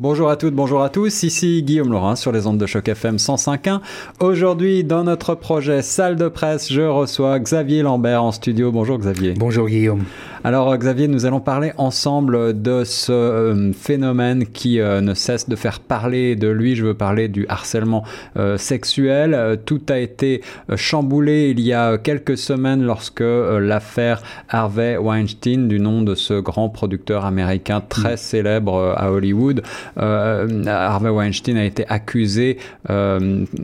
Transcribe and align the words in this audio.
Bonjour 0.00 0.30
à 0.30 0.36
toutes, 0.36 0.54
bonjour 0.54 0.82
à 0.82 0.88
tous, 0.88 1.24
ici 1.24 1.62
Guillaume 1.62 1.92
Laurin 1.92 2.16
sur 2.16 2.32
les 2.32 2.46
ondes 2.46 2.56
de 2.56 2.64
choc 2.64 2.88
FM 2.88 3.16
105.1. 3.16 3.80
Aujourd'hui, 4.20 4.82
dans 4.82 5.04
notre 5.04 5.34
projet 5.34 5.82
Salle 5.82 6.16
de 6.16 6.28
presse, 6.28 6.72
je 6.72 6.80
reçois 6.80 7.38
Xavier 7.38 7.82
Lambert 7.82 8.24
en 8.24 8.32
studio. 8.32 8.72
Bonjour 8.72 8.96
Xavier. 8.96 9.34
Bonjour 9.36 9.68
Guillaume. 9.68 10.04
Alors 10.42 10.74
Xavier, 10.74 11.06
nous 11.06 11.26
allons 11.26 11.40
parler 11.40 11.72
ensemble 11.76 12.62
de 12.62 12.82
ce 12.82 13.12
euh, 13.12 13.72
phénomène 13.74 14.46
qui 14.46 14.80
euh, 14.80 15.02
ne 15.02 15.12
cesse 15.12 15.50
de 15.50 15.54
faire 15.54 15.80
parler 15.80 16.34
de 16.34 16.48
lui. 16.48 16.76
Je 16.76 16.86
veux 16.86 16.94
parler 16.94 17.28
du 17.28 17.44
harcèlement 17.50 18.04
euh, 18.38 18.56
sexuel. 18.56 19.60
tout 19.66 19.82
a 19.90 19.98
été 19.98 20.40
chamboulé 20.76 21.50
il 21.50 21.60
y 21.60 21.74
a 21.74 21.98
quelques 21.98 22.38
semaines 22.38 22.82
lorsque 22.82 23.20
l'affaire 23.20 24.22
Harvey 24.48 24.96
Weinstein, 24.96 25.68
du 25.68 25.78
nom 25.78 26.00
de 26.00 26.14
ce 26.14 26.40
grand 26.40 26.70
producteur 26.70 27.26
américain 27.26 27.82
très 27.86 28.14
mm. 28.14 28.18
célèbre 28.18 28.94
à 28.96 29.12
Hollywood, 29.12 29.62
Harvey 29.96 31.10
Weinstein 31.10 31.56
a 31.56 31.64
été 31.64 31.86
accusé 31.88 32.58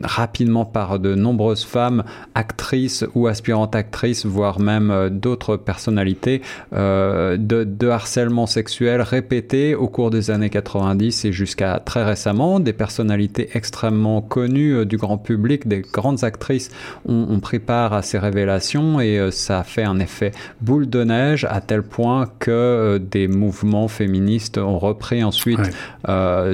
rapidement 0.03 0.65
par 0.65 0.99
de 0.99 1.15
nombreuses 1.15 1.65
femmes, 1.65 2.03
actrices 2.35 3.05
ou 3.15 3.27
aspirantes 3.27 3.75
actrices, 3.75 4.25
voire 4.25 4.59
même 4.59 5.09
d'autres 5.11 5.57
personnalités, 5.57 6.41
euh, 6.73 7.37
de, 7.37 7.63
de, 7.63 7.87
harcèlement 7.87 8.45
sexuel 8.45 9.01
répété 9.01 9.75
au 9.75 9.87
cours 9.87 10.09
des 10.09 10.31
années 10.31 10.49
90 10.49 11.25
et 11.25 11.31
jusqu'à 11.31 11.81
très 11.83 12.03
récemment. 12.03 12.59
Des 12.59 12.73
personnalités 12.73 13.49
extrêmement 13.53 14.21
connues 14.21 14.75
euh, 14.75 14.85
du 14.85 14.97
grand 14.97 15.17
public, 15.17 15.67
des 15.67 15.81
grandes 15.81 16.23
actrices 16.23 16.69
ont, 17.07 17.27
ont, 17.29 17.39
pris 17.39 17.59
part 17.59 17.93
à 17.93 18.01
ces 18.01 18.17
révélations 18.19 18.99
et 18.99 19.17
euh, 19.19 19.31
ça 19.31 19.59
a 19.59 19.63
fait 19.63 19.83
un 19.83 19.99
effet 19.99 20.31
boule 20.61 20.89
de 20.89 21.03
neige 21.03 21.45
à 21.49 21.61
tel 21.61 21.83
point 21.83 22.29
que 22.39 22.97
des 22.97 23.27
mouvements 23.27 23.87
féministes 23.87 24.57
ont 24.57 24.79
repris 24.79 25.23
ensuite 25.23 25.59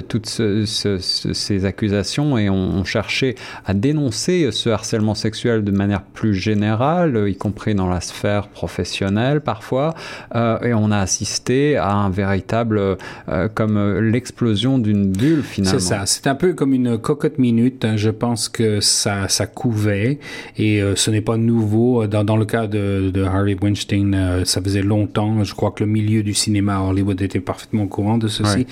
toutes 0.07 0.27
ce, 0.27 0.65
ce, 0.65 0.97
ces 0.97 1.65
accusations 1.65 2.37
et 2.37 2.49
ont, 2.49 2.55
ont 2.55 2.83
cherché 2.83 3.35
à 3.65 3.73
dénoncer 3.73 4.49
ce 4.51 4.69
harcèlement 4.69 5.15
sexuel 5.15 5.63
de 5.63 5.71
manière 5.71 6.01
plus 6.01 6.33
générale, 6.33 7.25
y 7.27 7.35
compris 7.35 7.75
dans 7.75 7.89
la 7.89 8.01
sphère 8.01 8.47
professionnelle 8.47 9.41
parfois, 9.41 9.93
euh, 10.35 10.59
et 10.61 10.73
on 10.73 10.91
a 10.91 10.97
assisté 10.97 11.77
à 11.77 11.93
un 11.93 12.09
véritable, 12.09 12.79
euh, 12.79 13.47
comme 13.53 13.77
euh, 13.77 14.01
l'explosion 14.01 14.77
d'une 14.79 15.11
bulle 15.11 15.43
finalement. 15.43 15.79
C'est 15.79 15.85
ça, 15.85 16.05
c'est 16.05 16.27
un 16.27 16.35
peu 16.35 16.53
comme 16.53 16.73
une 16.73 16.97
cocotte 16.97 17.37
minute. 17.37 17.85
Hein. 17.85 17.97
Je 17.97 18.09
pense 18.09 18.49
que 18.49 18.79
ça, 18.79 19.27
ça 19.27 19.45
couvait 19.45 20.19
et 20.57 20.81
ce 20.95 21.11
n'est 21.11 21.21
pas 21.21 21.37
nouveau. 21.37 22.07
Dans, 22.07 22.23
dans 22.23 22.37
le 22.37 22.45
cas 22.45 22.67
de, 22.67 23.11
de 23.13 23.23
Harvey 23.23 23.55
Weinstein, 23.61 24.43
ça 24.45 24.61
faisait 24.61 24.81
longtemps. 24.81 25.43
Je 25.43 25.53
crois 25.53 25.71
que 25.71 25.83
le 25.83 25.89
milieu 25.89 26.23
du 26.23 26.33
cinéma 26.33 26.77
à 26.77 26.81
Hollywood 26.81 27.21
était 27.21 27.39
parfaitement 27.39 27.83
au 27.83 27.87
courant 27.87 28.17
de 28.17 28.27
ceci. 28.27 28.65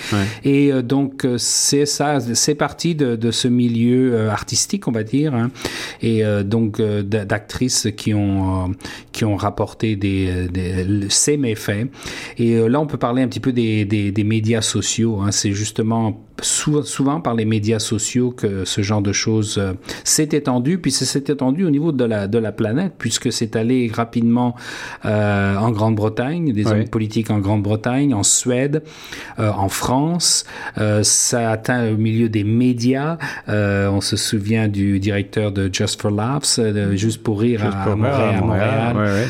Et 0.44 0.72
donc 0.82 1.28
c'est 1.38 1.86
ça, 1.86 2.20
c'est 2.20 2.56
parti 2.56 2.96
de, 2.96 3.16
de, 3.16 3.32
ce 3.32 3.48
milieu 3.48 4.30
artistique, 4.30 4.88
on 4.88 4.92
va 4.92 5.04
dire, 5.04 5.34
hein. 5.34 5.52
et 6.02 6.24
donc 6.44 6.82
d'actrices 6.82 7.88
qui 7.96 8.14
ont 8.14 8.74
qui 9.12 9.26
ont 9.26 9.36
rapporté 9.36 9.96
des, 9.96 10.48
ces 11.10 11.38
méfaits. 11.38 11.88
Et 12.38 12.56
euh, 12.56 12.68
là, 12.68 12.80
on 12.80 12.88
peut 12.88 12.98
parler 12.98 13.22
un 13.22 13.28
petit 13.28 13.40
peu 13.40 13.52
des, 13.52 13.86
des, 13.86 14.12
des 14.12 14.24
médias 14.24 14.62
sociaux. 14.62 15.20
Hein. 15.22 15.32
C'est 15.32 15.52
justement 15.52 16.26
souvent 16.42 17.22
par 17.22 17.36
les 17.36 17.46
médias 17.46 17.80
sociaux 17.80 18.32
que 18.32 18.66
ce 18.66 18.82
genre 18.82 19.02
de 19.02 19.14
choses 19.14 19.58
euh, 19.58 19.74
s'est 20.04 20.30
étendu, 20.32 20.78
puis 20.78 20.92
s'est 20.92 21.20
étendu 21.20 21.66
au 21.66 21.70
niveau 21.70 21.92
de 21.92 22.06
la, 22.06 22.28
de 22.28 22.38
la 22.38 22.52
planète, 22.52 22.94
puisque 22.98 23.32
c'est 23.32 23.56
allé 23.56 23.92
rapidement 23.94 24.56
euh, 25.06 25.56
en 25.56 25.72
Grande-Bretagne, 25.72 26.54
des 26.54 26.68
hommes 26.68 26.88
politiques 26.88 27.30
en 27.30 27.40
Grande-Bretagne, 27.40 28.14
en 28.14 28.24
Suède, 28.24 28.84
euh, 29.40 29.52
en 29.52 29.70
France. 29.70 30.46
Euh, 30.78 31.04
ça 31.04 31.50
a 31.50 31.54
atteint 31.54 31.92
au 31.92 31.98
milieu 31.98 32.30
des 32.30 32.44
médias. 32.44 33.18
Euh, 33.50 33.90
on 33.90 34.02
se 34.02 34.18
souvient 34.18 34.68
du 34.68 35.00
directeur 35.00 35.52
de 35.52 35.70
Just 35.72 36.02
for 36.02 36.12
Laughs, 36.12 36.60
Juste 36.94 37.24
pour 37.24 37.40
rire 37.40 37.64
à, 37.66 37.96
Montréal. 37.96 39.28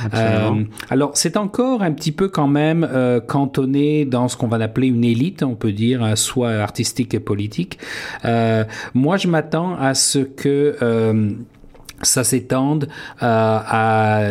alors, 0.90 1.12
c'est 1.14 1.38
encore 1.38 1.82
un 1.84 1.92
petit 1.92 2.12
peu 2.12 2.28
quand 2.28 2.48
même 2.48 2.88
cantonné 3.28 4.06
dans 4.06 4.28
ce 4.28 4.38
qu'on 4.38 4.48
va 4.48 4.58
appeler 4.58 4.88
une 4.88 5.04
élite, 5.04 5.44
on 5.44 5.56
peut 5.56 5.72
dire, 5.72 6.18
soit 6.18 6.52
artistique 6.52 7.01
et 7.14 7.20
politique. 7.20 7.80
Euh, 8.26 8.64
moi, 8.94 9.18
je 9.18 9.28
m'attends 9.28 9.76
à 9.76 9.94
ce 9.94 10.20
que 10.20 10.78
euh, 10.82 11.32
ça 12.04 12.24
s'étende 12.24 12.88
euh, 13.22 13.26
à, 13.26 14.30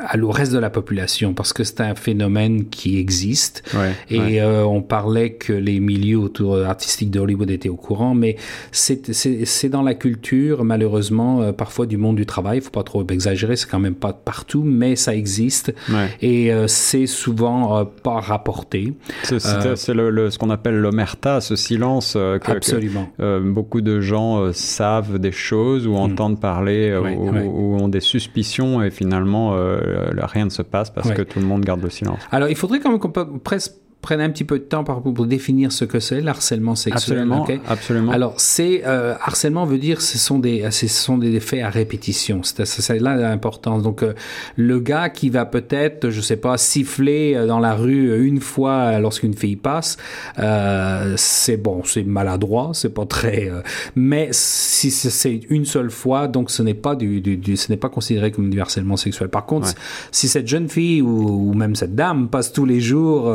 à, 0.00 0.18
au 0.18 0.30
reste 0.30 0.52
de 0.52 0.58
la 0.58 0.70
population 0.70 1.34
parce 1.34 1.52
que 1.52 1.64
c'est 1.64 1.80
un 1.80 1.94
phénomène 1.94 2.66
qui 2.66 2.98
existe. 2.98 3.62
Et 4.10 4.40
Euh, 4.44 4.64
on 4.64 4.82
parlait 4.82 5.32
que 5.32 5.52
les 5.52 5.80
milieux 5.80 6.18
autour 6.18 6.58
artistiques 6.58 7.10
de 7.10 7.20
Hollywood 7.20 7.50
étaient 7.50 7.68
au 7.68 7.76
courant 7.76 8.14
mais 8.14 8.36
c'est 8.72 9.68
dans 9.68 9.82
la 9.82 9.94
culture 9.94 10.64
malheureusement 10.64 11.42
euh, 11.42 11.52
parfois 11.52 11.86
du 11.86 11.96
monde 11.96 12.16
du 12.16 12.26
travail. 12.26 12.60
Faut 12.60 12.70
pas 12.70 12.82
trop 12.82 13.04
exagérer 13.08 13.56
c'est 13.56 13.68
quand 13.68 13.80
même 13.80 13.94
pas 13.94 14.12
partout 14.12 14.62
mais 14.64 14.96
ça 14.96 15.14
existe. 15.14 15.74
Et 16.20 16.52
euh, 16.52 16.66
c'est 16.66 17.06
souvent 17.06 17.78
euh, 17.78 17.84
pas 17.84 18.20
rapporté. 18.20 18.94
C'est 19.22 19.94
le, 19.94 20.10
le, 20.10 20.30
ce 20.30 20.38
qu'on 20.38 20.50
appelle 20.50 20.76
l'omerta 20.76 21.40
ce 21.40 21.56
silence 21.56 22.14
que, 22.14 22.50
absolument. 22.50 23.08
que, 23.18 23.38
beaucoup 23.40 23.80
de 23.80 24.00
gens 24.00 24.52
savent 24.52 25.18
des 25.18 25.32
choses 25.32 25.86
ou 25.86 25.92
mm. 25.92 25.96
entendent 25.96 26.40
parler 26.40 26.98
où, 27.12 27.76
ont 27.76 27.88
des 27.88 28.00
suspicions 28.00 28.82
et 28.82 28.90
finalement 28.90 29.54
euh, 29.54 30.10
rien 30.18 30.46
ne 30.46 30.50
se 30.50 30.62
passe 30.62 30.90
parce 30.90 31.12
que 31.12 31.22
tout 31.22 31.40
le 31.40 31.46
monde 31.46 31.62
garde 31.62 31.82
le 31.82 31.90
silence. 31.90 32.20
Alors 32.30 32.48
il 32.48 32.56
faudrait 32.56 32.80
quand 32.80 32.90
même 32.90 32.98
qu'on 32.98 33.10
presque 33.38 33.72
prenne 34.04 34.20
un 34.20 34.28
petit 34.28 34.44
peu 34.44 34.58
de 34.58 34.64
temps 34.64 34.84
pour 34.84 35.26
définir 35.26 35.72
ce 35.72 35.86
que 35.86 35.98
c'est 35.98 36.20
l'harcèlement 36.20 36.74
sexuel. 36.74 37.20
Absolument. 37.20 37.46
absolument. 37.66 38.12
Alors, 38.12 38.34
c'est 38.36 38.82
euh, 38.84 39.14
harcèlement 39.18 39.64
veut 39.64 39.78
dire 39.78 40.02
ce 40.02 40.18
sont 40.18 40.38
des 40.38 40.70
ce 40.70 40.88
sont 40.88 41.16
des 41.16 41.40
faits 41.40 41.62
à 41.62 41.70
répétition. 41.70 42.42
C'est 42.42 43.00
là 43.00 43.16
l'importance. 43.16 43.82
Donc, 43.82 44.02
euh, 44.02 44.12
le 44.56 44.78
gars 44.78 45.08
qui 45.08 45.30
va 45.30 45.46
peut-être, 45.46 46.10
je 46.10 46.20
sais 46.20 46.36
pas, 46.36 46.58
siffler 46.58 47.34
euh, 47.34 47.46
dans 47.46 47.60
la 47.60 47.74
rue 47.74 48.26
une 48.26 48.40
fois 48.40 48.98
lorsqu'une 48.98 49.34
fille 49.34 49.56
passe, 49.56 49.96
euh, 50.38 51.14
c'est 51.16 51.56
bon, 51.56 51.82
c'est 51.84 52.04
maladroit, 52.04 52.72
c'est 52.74 52.92
pas 52.92 53.06
très. 53.06 53.48
Euh, 53.48 53.62
mais 53.96 54.28
si 54.32 54.90
c'est 54.90 55.40
une 55.48 55.64
seule 55.64 55.90
fois, 55.90 56.28
donc 56.28 56.50
ce 56.50 56.62
n'est 56.62 56.74
pas 56.74 56.94
du, 56.94 57.22
du, 57.22 57.38
du 57.38 57.56
ce 57.56 57.72
n'est 57.72 57.78
pas 57.78 57.88
considéré 57.88 58.32
comme 58.32 58.50
du 58.50 58.60
harcèlement 58.60 58.98
sexuel. 58.98 59.30
Par 59.30 59.46
contre, 59.46 59.68
ouais. 59.68 59.74
si 60.10 60.28
cette 60.28 60.46
jeune 60.46 60.68
fille 60.68 61.00
ou, 61.00 61.50
ou, 61.50 61.54
même 61.54 61.74
cette 61.74 61.94
dame 61.94 62.28
passe 62.28 62.52
tous 62.52 62.66
les 62.66 62.80
jours 62.80 63.34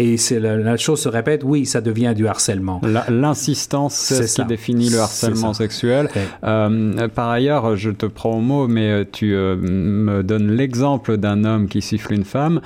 et 0.00 0.16
c'est 0.16 0.40
la, 0.40 0.56
la, 0.56 0.78
chose 0.78 1.00
se 1.00 1.08
répète, 1.10 1.42
oui, 1.44 1.66
ça 1.66 1.82
devient 1.82 2.14
du 2.16 2.26
harcèlement. 2.26 2.80
L'insistance, 3.08 3.94
c'est 3.94 4.26
ce 4.26 4.36
qui 4.36 4.44
définit 4.46 4.88
le 4.88 4.98
harcèlement 4.98 5.52
sexuel. 5.52 6.08
Euh, 6.42 7.08
par 7.08 7.28
ailleurs, 7.28 7.76
je 7.76 7.90
te 7.90 8.06
prends 8.06 8.38
au 8.38 8.40
mot, 8.40 8.66
mais 8.66 9.04
tu 9.12 9.34
euh, 9.34 9.56
me 9.56 10.22
donnes 10.22 10.52
l'exemple 10.52 11.18
d'un 11.18 11.44
homme 11.44 11.68
qui 11.68 11.82
siffle 11.82 12.14
une 12.14 12.24
femme 12.24 12.60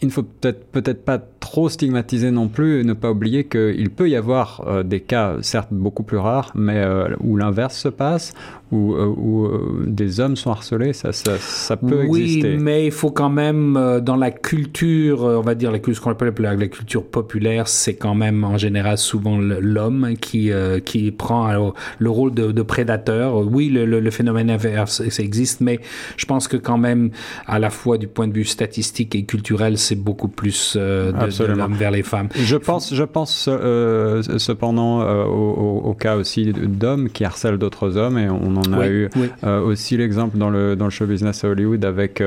il 0.00 0.08
ne 0.08 0.12
faut 0.12 0.22
peut-être 0.22 0.66
peut-être 0.66 1.04
pas 1.04 1.18
trop 1.50 1.70
stigmatiser 1.70 2.30
non 2.30 2.48
plus 2.48 2.80
et 2.80 2.84
ne 2.84 2.92
pas 2.92 3.10
oublier 3.10 3.44
qu'il 3.44 3.88
peut 3.90 4.08
y 4.10 4.16
avoir 4.16 4.62
euh, 4.66 4.82
des 4.82 5.00
cas, 5.00 5.36
certes 5.40 5.68
beaucoup 5.70 6.02
plus 6.02 6.18
rares, 6.18 6.52
mais 6.54 6.76
euh, 6.76 7.08
où 7.20 7.38
l'inverse 7.38 7.76
se 7.76 7.88
passe, 7.88 8.34
où, 8.70 8.92
euh, 8.92 9.06
où 9.06 9.48
des 9.86 10.20
hommes 10.20 10.36
sont 10.36 10.50
harcelés, 10.50 10.92
ça, 10.92 11.12
ça, 11.12 11.38
ça 11.38 11.78
peut 11.78 12.04
oui, 12.06 12.20
exister. 12.20 12.56
Oui, 12.56 12.62
mais 12.62 12.84
il 12.84 12.92
faut 12.92 13.10
quand 13.10 13.30
même, 13.30 14.00
dans 14.02 14.16
la 14.16 14.30
culture, 14.30 15.22
on 15.22 15.40
va 15.40 15.54
dire 15.54 15.72
la, 15.72 15.78
ce 15.78 16.00
qu'on 16.00 16.10
appelle 16.10 16.34
la, 16.38 16.68
culture 16.68 17.06
populaire, 17.06 17.66
c'est 17.66 17.94
quand 17.94 18.14
même 18.14 18.44
en 18.44 18.58
général 18.58 18.98
souvent 18.98 19.38
l'homme 19.38 20.14
qui, 20.20 20.50
qui 20.84 21.10
prend 21.12 21.72
le 21.98 22.10
rôle 22.10 22.34
de, 22.34 22.52
de 22.52 22.62
prédateur. 22.62 23.38
Oui, 23.38 23.70
le, 23.70 23.86
le, 23.86 24.00
le 24.00 24.10
phénomène 24.10 24.50
inverse, 24.50 25.08
ça 25.08 25.22
existe, 25.22 25.62
mais 25.62 25.80
je 26.18 26.26
pense 26.26 26.46
que 26.46 26.58
quand 26.58 26.78
même, 26.78 27.10
à 27.46 27.58
la 27.58 27.70
fois 27.70 27.96
du 27.96 28.06
point 28.06 28.28
de 28.28 28.34
vue 28.34 28.44
statistique 28.44 29.14
et 29.14 29.24
culturel, 29.24 29.78
c'est 29.78 29.96
beaucoup 29.96 30.28
plus 30.28 30.76
euh, 30.76 31.12
de, 31.12 31.30
de 31.46 31.52
l'homme 31.52 31.74
vers 31.74 31.90
les 31.90 32.02
femmes. 32.02 32.28
Je 32.34 32.56
pense, 32.56 32.94
je 32.94 33.04
pense 33.04 33.48
euh, 33.50 34.22
cependant 34.38 35.00
euh, 35.00 35.24
au, 35.24 35.82
au, 35.84 35.94
cas 35.94 36.16
aussi 36.16 36.52
d'hommes 36.52 37.08
qui 37.10 37.24
harcèlent 37.24 37.58
d'autres 37.58 37.96
hommes 37.96 38.18
et 38.18 38.28
on 38.28 38.56
en 38.56 38.72
a 38.72 38.78
oui, 38.78 38.86
eu 38.86 39.08
oui. 39.16 39.30
euh, 39.44 39.60
aussi 39.60 39.96
l'exemple 39.96 40.38
dans 40.38 40.50
le, 40.50 40.76
dans 40.76 40.84
le 40.86 40.90
show 40.90 41.06
business 41.06 41.44
à 41.44 41.48
Hollywood 41.48 41.84
avec 41.84 42.22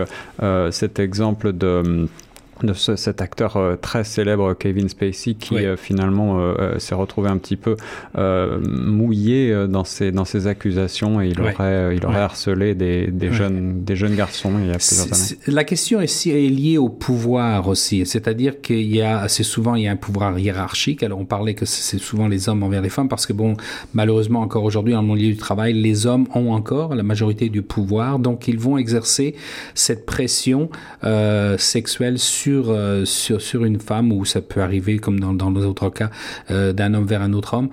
cet 0.71 0.99
exemple 0.99 1.53
de 1.53 2.07
de 2.63 2.73
ce, 2.73 2.95
cet 2.95 3.21
acteur 3.21 3.57
euh, 3.57 3.75
très 3.75 4.03
célèbre 4.03 4.53
Kevin 4.53 4.89
Spacey 4.89 5.33
qui 5.35 5.55
oui. 5.55 5.65
euh, 5.65 5.77
finalement 5.77 6.39
euh, 6.39 6.77
s'est 6.79 6.95
retrouvé 6.95 7.29
un 7.29 7.37
petit 7.37 7.55
peu 7.55 7.75
mouillé 8.15 9.67
dans 9.67 9.83
ses 9.83 10.11
dans 10.11 10.25
ses 10.25 10.47
accusations 10.47 11.21
et 11.21 11.27
il 11.29 11.39
oui. 11.39 11.49
aurait 11.53 11.95
il 11.95 12.05
aurait 12.05 12.15
oui. 12.15 12.21
harcelé 12.21 12.75
des, 12.75 13.07
des 13.07 13.31
jeunes 13.31 13.83
des 13.83 13.95
jeunes 13.95 14.15
garçons 14.15 14.53
il 14.59 14.67
y 14.67 14.71
a 14.71 14.77
plusieurs 14.77 15.07
années. 15.07 15.39
La 15.47 15.63
question 15.63 16.01
est, 16.01 16.27
est 16.27 16.49
liée 16.49 16.77
au 16.77 16.89
pouvoir 16.89 17.67
aussi, 17.67 18.05
c'est-à-dire 18.05 18.61
qu'il 18.61 18.93
y 18.93 19.01
a 19.01 19.19
assez 19.19 19.43
souvent 19.43 19.75
il 19.75 19.83
y 19.83 19.87
a 19.87 19.91
un 19.91 19.95
pouvoir 19.95 20.37
hiérarchique. 20.37 21.03
Alors 21.03 21.19
on 21.19 21.25
parlait 21.25 21.53
que 21.53 21.65
c'est 21.65 21.97
souvent 21.97 22.27
les 22.27 22.49
hommes 22.49 22.63
envers 22.63 22.81
les 22.81 22.89
femmes 22.89 23.09
parce 23.09 23.25
que 23.25 23.33
bon 23.33 23.55
malheureusement 23.93 24.41
encore 24.41 24.63
aujourd'hui 24.63 24.93
dans 24.93 25.01
le 25.01 25.07
milieu 25.07 25.29
du 25.31 25.37
travail 25.37 25.73
les 25.73 26.05
hommes 26.05 26.27
ont 26.35 26.51
encore 26.51 26.95
la 26.95 27.03
majorité 27.03 27.49
du 27.49 27.61
pouvoir 27.61 28.19
donc 28.19 28.47
ils 28.47 28.59
vont 28.59 28.77
exercer 28.77 29.35
cette 29.73 30.05
pression 30.05 30.69
sexuelle 31.57 32.19
sur 32.19 32.50
sur, 32.51 32.75
sur, 33.05 33.41
sur 33.41 33.65
une 33.65 33.79
femme, 33.79 34.11
ou 34.11 34.25
ça 34.25 34.41
peut 34.41 34.61
arriver 34.61 34.99
comme 34.99 35.19
dans, 35.19 35.33
dans 35.33 35.51
les 35.51 35.63
autres 35.65 35.89
cas, 35.89 36.09
d'un 36.49 36.93
homme 36.93 37.05
vers 37.05 37.21
un 37.21 37.33
autre 37.33 37.53
homme, 37.53 37.69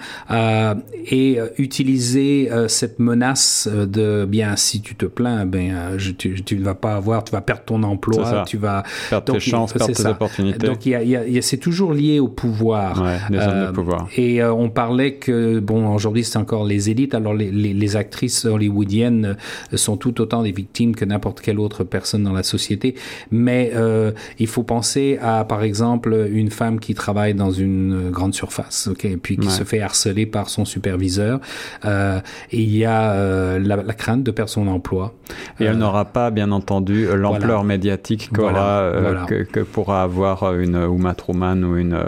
et 1.10 1.38
utiliser 1.58 2.50
cette 2.68 2.98
menace 2.98 3.68
de, 3.68 4.24
bien, 4.24 4.56
si 4.56 4.80
tu 4.80 4.94
te 4.94 5.06
plains, 5.06 5.46
ben, 5.46 5.96
je, 5.96 6.12
tu, 6.12 6.42
tu 6.42 6.56
ne 6.56 6.64
vas 6.64 6.74
pas 6.74 6.94
avoir, 6.94 7.24
tu 7.24 7.32
vas 7.32 7.40
perdre 7.40 7.62
ton 7.64 7.82
emploi, 7.82 8.44
tu 8.46 8.56
vas 8.56 8.82
perdre 9.10 9.32
tes 9.32 9.40
chances, 9.40 9.72
perdre 9.72 9.92
tes 9.92 10.06
opportunités. 10.06 10.66
Donc, 10.66 10.86
il 10.86 10.92
y 10.92 11.16
a, 11.16 11.42
c'est 11.42 11.56
toujours 11.56 11.92
lié 11.92 12.20
au 12.20 12.28
pouvoir. 12.28 13.02
Ouais, 13.02 13.18
de 13.30 13.72
pouvoir. 13.72 14.08
Et 14.16 14.42
on 14.44 14.68
parlait 14.70 15.14
que, 15.14 15.58
bon, 15.58 15.92
aujourd'hui, 15.94 16.24
c'est 16.24 16.38
encore 16.38 16.64
les 16.64 16.90
élites, 16.90 17.14
alors 17.14 17.34
les, 17.34 17.50
les, 17.50 17.72
les 17.72 17.96
actrices 17.96 18.44
hollywoodiennes 18.44 19.36
sont 19.74 19.96
tout 19.96 20.20
autant 20.20 20.42
des 20.42 20.52
victimes 20.52 20.94
que 20.94 21.04
n'importe 21.04 21.40
quelle 21.40 21.58
autre 21.58 21.84
personne 21.84 22.22
dans 22.22 22.32
la 22.32 22.42
société. 22.42 22.94
Mais 23.30 23.72
euh, 23.74 24.12
il 24.38 24.46
faut 24.46 24.62
penser 24.68 25.18
à, 25.22 25.44
par 25.44 25.62
exemple, 25.62 26.28
une 26.30 26.50
femme 26.50 26.78
qui 26.78 26.94
travaille 26.94 27.34
dans 27.34 27.50
une 27.50 28.10
grande 28.10 28.34
surface, 28.34 28.88
ok, 28.92 29.06
et 29.06 29.16
puis 29.16 29.38
qui 29.38 29.48
se 29.48 29.64
fait 29.64 29.80
harceler 29.80 30.26
par 30.26 30.50
son 30.50 30.66
superviseur. 30.66 31.40
Euh, 31.86 32.20
et 32.52 32.60
il 32.60 32.76
y 32.76 32.84
a 32.84 33.12
euh, 33.12 33.58
la, 33.58 33.76
la, 33.76 33.94
crainte 33.94 34.22
de 34.22 34.30
perdre 34.30 34.50
son 34.50 34.68
emploi. 34.68 35.14
Et 35.58 35.64
elle 35.64 35.78
n'aura 35.78 36.04
pas, 36.04 36.30
bien 36.30 36.52
entendu, 36.52 37.08
l'ampleur 37.16 37.64
médiatique 37.64 38.30
que, 38.30 39.42
que, 39.44 39.60
pourra 39.60 40.02
avoir 40.02 40.54
une 40.54 40.76
Uma 40.76 41.14
Truman 41.14 41.62
ou 41.62 41.78
une, 41.78 41.98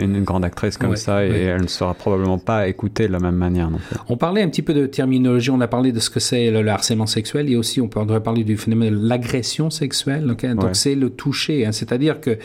une, 0.00 0.24
grande 0.24 0.44
actrice 0.44 0.78
comme 0.78 0.96
ça, 0.96 1.26
et 1.26 1.42
elle 1.42 1.62
ne 1.62 1.68
sera 1.68 1.92
probablement 1.92 2.38
pas 2.38 2.68
écoutée 2.68 3.06
de 3.06 3.12
la 3.12 3.20
même 3.20 3.36
manière. 3.36 3.70
Non 3.70 3.78
plus. 3.78 3.96
On 4.08 4.16
parlait 4.16 4.42
un 4.42 4.48
petit 4.48 4.62
peu 4.62 4.72
de 4.72 4.86
terminologie, 4.86 5.50
on 5.50 5.60
a 5.60 5.68
parlé 5.68 5.92
de 5.92 6.00
ce 6.00 6.08
que 6.08 6.20
c'est 6.20 6.50
le, 6.50 6.66
harcèlement 6.66 7.06
sexuel, 7.06 7.50
et 7.50 7.56
aussi 7.56 7.82
on 7.82 7.88
pourrait 7.88 8.22
parler 8.22 8.44
du 8.44 8.56
phénomène 8.56 8.94
de 8.94 9.08
l'agression 9.08 9.68
sexuelle. 9.68 10.30
Okay? 10.30 10.54
Donc 10.54 10.74
c'est 10.74 10.94
le 10.94 11.10
toucher, 11.10 11.65
hein. 11.66 11.72
c'est-à-dire 11.72 12.20
que 12.20 12.38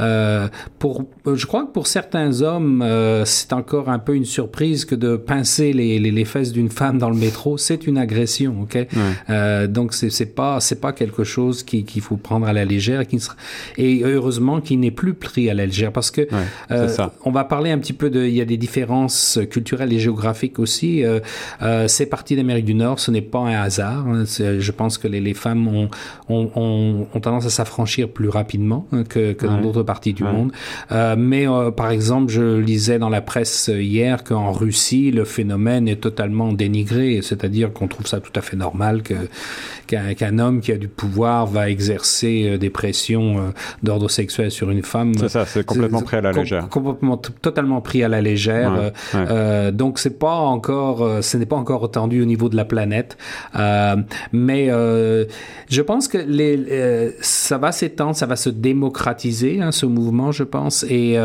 euh, 0.00 0.48
pour, 0.78 1.04
je 1.26 1.46
crois 1.46 1.64
que 1.64 1.72
pour 1.72 1.86
certains 1.86 2.42
hommes, 2.42 2.82
euh, 2.82 3.24
c'est 3.24 3.52
encore 3.52 3.88
un 3.88 3.98
peu 3.98 4.14
une 4.14 4.24
surprise 4.24 4.84
que 4.84 4.94
de 4.94 5.16
pincer 5.16 5.72
les, 5.72 5.98
les, 5.98 6.10
les 6.10 6.24
fesses 6.24 6.52
d'une 6.52 6.70
femme 6.70 6.98
dans 6.98 7.10
le 7.10 7.16
métro, 7.16 7.58
c'est 7.58 7.86
une 7.86 7.98
agression. 7.98 8.62
Ok, 8.62 8.78
euh, 9.30 9.66
donc 9.66 9.94
c'est 9.94 10.10
c'est 10.10 10.34
pas 10.34 10.60
c'est 10.60 10.80
pas 10.80 10.92
quelque 10.92 11.24
chose 11.24 11.62
qu'il 11.62 11.84
qui 11.84 12.00
faut 12.00 12.16
prendre 12.16 12.46
à 12.46 12.52
la 12.52 12.64
légère, 12.64 13.06
qui 13.06 13.18
et 13.76 14.02
heureusement 14.04 14.60
qu'il 14.60 14.80
n'est 14.80 14.90
plus 14.90 15.14
pris 15.14 15.50
à 15.50 15.54
la 15.54 15.66
légère 15.66 15.92
parce 15.92 16.10
que 16.10 16.28
on 17.24 17.30
va 17.30 17.44
parler 17.44 17.70
un 17.70 17.78
petit 17.78 17.92
peu 17.92 18.10
de, 18.10 18.24
il 18.24 18.34
y 18.34 18.40
a 18.40 18.44
des 18.44 18.56
différences 18.56 19.38
culturelles 19.50 19.92
et 19.92 19.98
géographiques 19.98 20.58
aussi. 20.58 21.02
C'est 21.86 22.06
parti 22.06 22.36
d'Amérique 22.36 22.64
du 22.64 22.74
Nord, 22.74 23.00
ce 23.00 23.10
n'est 23.10 23.22
pas 23.22 23.40
un 23.40 23.60
hasard. 23.60 24.06
Hein. 24.06 24.24
Je 24.26 24.72
pense 24.72 24.98
que 24.98 25.08
les, 25.08 25.20
les 25.20 25.34
femmes 25.34 25.68
ont, 25.68 25.88
ont, 26.28 26.50
ont, 26.54 27.06
ont, 27.12 27.20
tendance 27.20 27.46
à 27.46 27.50
s'affranchir 27.50 28.08
plus 28.08 28.28
rapidement 28.28 28.57
hein, 28.92 29.04
que, 29.08 29.32
que 29.32 29.46
dans 29.46 29.60
d'autres 29.60 29.82
parties 29.82 30.12
du 30.12 30.24
monde. 30.24 30.52
Euh, 30.92 31.16
mais 31.18 31.48
euh, 31.48 31.70
par 31.70 31.90
exemple, 31.90 32.30
je 32.32 32.58
lisais 32.58 32.98
dans 32.98 33.08
la 33.08 33.20
presse 33.20 33.70
hier 33.72 34.24
qu'en 34.24 34.52
Russie, 34.52 35.10
le 35.10 35.24
phénomène 35.24 35.88
est 35.88 36.00
totalement 36.00 36.52
dénigré, 36.52 37.20
c'est-à-dire 37.22 37.72
qu'on 37.72 37.88
trouve 37.88 38.06
ça 38.06 38.20
tout 38.20 38.32
à 38.34 38.40
fait 38.40 38.56
normal 38.56 39.02
que 39.02 39.14
qu'un 39.88 40.38
homme 40.38 40.60
qui 40.60 40.72
a 40.72 40.76
du 40.76 40.88
pouvoir 40.88 41.46
va 41.46 41.70
exercer 41.70 42.44
euh, 42.46 42.58
des 42.58 42.70
pressions 42.70 43.38
euh, 43.38 43.42
d'ordre 43.82 44.10
sexuel 44.10 44.50
sur 44.50 44.70
une 44.70 44.82
femme. 44.82 45.14
C'est 45.16 45.28
ça, 45.28 45.46
c'est 45.46 45.64
complètement 45.64 46.02
pris 46.02 46.18
à 46.18 46.20
la 46.20 46.32
légère. 46.32 46.68
complètement, 46.68 47.16
totalement 47.16 47.80
pris 47.80 48.04
à 48.04 48.08
la 48.08 48.20
légère. 48.20 48.72
Ouais. 48.72 48.92
Euh, 49.14 49.70
donc 49.70 49.98
c'est 49.98 50.18
pas 50.18 50.36
encore, 50.36 51.22
ce 51.22 51.36
n'est 51.36 51.46
pas 51.46 51.56
encore 51.56 51.82
entendu 51.82 52.22
au 52.22 52.26
niveau 52.26 52.48
de 52.48 52.56
la 52.56 52.64
planète, 52.64 53.16
euh, 53.56 53.96
mais 54.32 54.68
euh, 54.70 55.24
je 55.70 55.82
pense 55.82 56.08
que 56.08 56.18
les, 56.18 57.14
ça 57.20 57.58
va 57.58 57.72
s'étendre, 57.72 58.14
ça 58.14 58.26
va 58.26 58.36
se 58.36 58.47
démocratiser 58.50 59.60
hein, 59.60 59.72
ce 59.72 59.86
mouvement, 59.86 60.32
je 60.32 60.44
pense, 60.44 60.84
et 60.84 61.18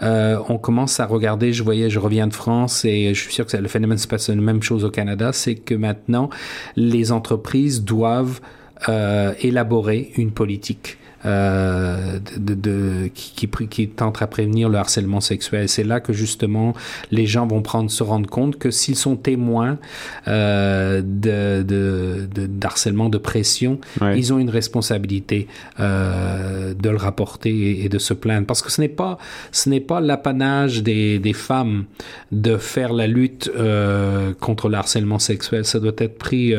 on 0.00 0.58
commence 0.58 1.00
à 1.00 1.06
regarder. 1.06 1.52
Je 1.52 1.62
voyais, 1.62 1.90
je 1.90 1.98
reviens 1.98 2.26
de 2.26 2.34
France 2.34 2.84
et 2.84 3.14
je 3.14 3.20
suis 3.20 3.32
sûr 3.32 3.46
que 3.46 3.56
le 3.56 3.68
phénomène 3.68 3.98
se 3.98 4.08
passe 4.08 4.28
la 4.28 4.36
même 4.36 4.62
chose 4.62 4.84
au 4.84 4.90
Canada, 4.90 5.32
c'est 5.32 5.54
que 5.54 5.74
maintenant 5.74 6.30
les 6.76 7.12
entreprises 7.12 7.82
doivent 7.82 8.04
doivent 8.04 8.40
euh, 8.88 9.32
élaborer 9.40 10.12
une 10.16 10.32
politique 10.32 10.98
euh, 11.24 12.18
de, 12.36 12.54
de, 12.54 13.10
qui, 13.14 13.48
qui, 13.48 13.68
qui 13.68 13.88
tente 13.88 14.20
à 14.20 14.26
prévenir 14.26 14.68
le 14.68 14.78
harcèlement 14.78 15.20
sexuel. 15.20 15.68
C'est 15.68 15.84
là 15.84 16.00
que 16.00 16.12
justement 16.12 16.74
les 17.10 17.26
gens 17.26 17.46
vont 17.46 17.62
prendre 17.62 17.90
se 17.90 18.02
rendre 18.02 18.28
compte 18.28 18.58
que 18.58 18.70
s'ils 18.70 18.96
sont 18.96 19.16
témoins 19.16 19.78
euh, 20.28 21.00
de, 21.02 21.62
de, 21.62 22.28
de, 22.34 22.46
d'harcèlement, 22.46 23.08
de 23.08 23.18
pression, 23.18 23.78
ouais. 24.00 24.18
ils 24.18 24.32
ont 24.32 24.38
une 24.38 24.50
responsabilité 24.50 25.48
euh, 25.80 26.74
de 26.74 26.90
le 26.90 26.96
rapporter 26.96 27.50
et, 27.50 27.84
et, 27.86 27.88
de 27.88 27.98
se 27.98 28.14
plaindre. 28.14 28.46
Parce 28.46 28.62
que 28.62 28.70
ce 28.70 28.80
n'est 28.80 28.88
pas 28.88 29.18
ce 29.52 29.68
n'est 29.70 29.80
pas 29.80 30.00
l'apanage 30.00 30.82
des, 30.82 31.18
des 31.18 31.32
femmes 31.32 31.84
de 32.32 32.56
faire 32.56 32.92
la 32.92 33.06
lutte 33.06 33.50
euh, 33.56 34.32
contre 34.40 34.68
le 34.68 34.76
harcèlement 34.76 35.18
sexuel. 35.18 35.64
Ça 35.64 35.80
doit 35.80 35.92
être 35.98 36.18
pris. 36.18 36.54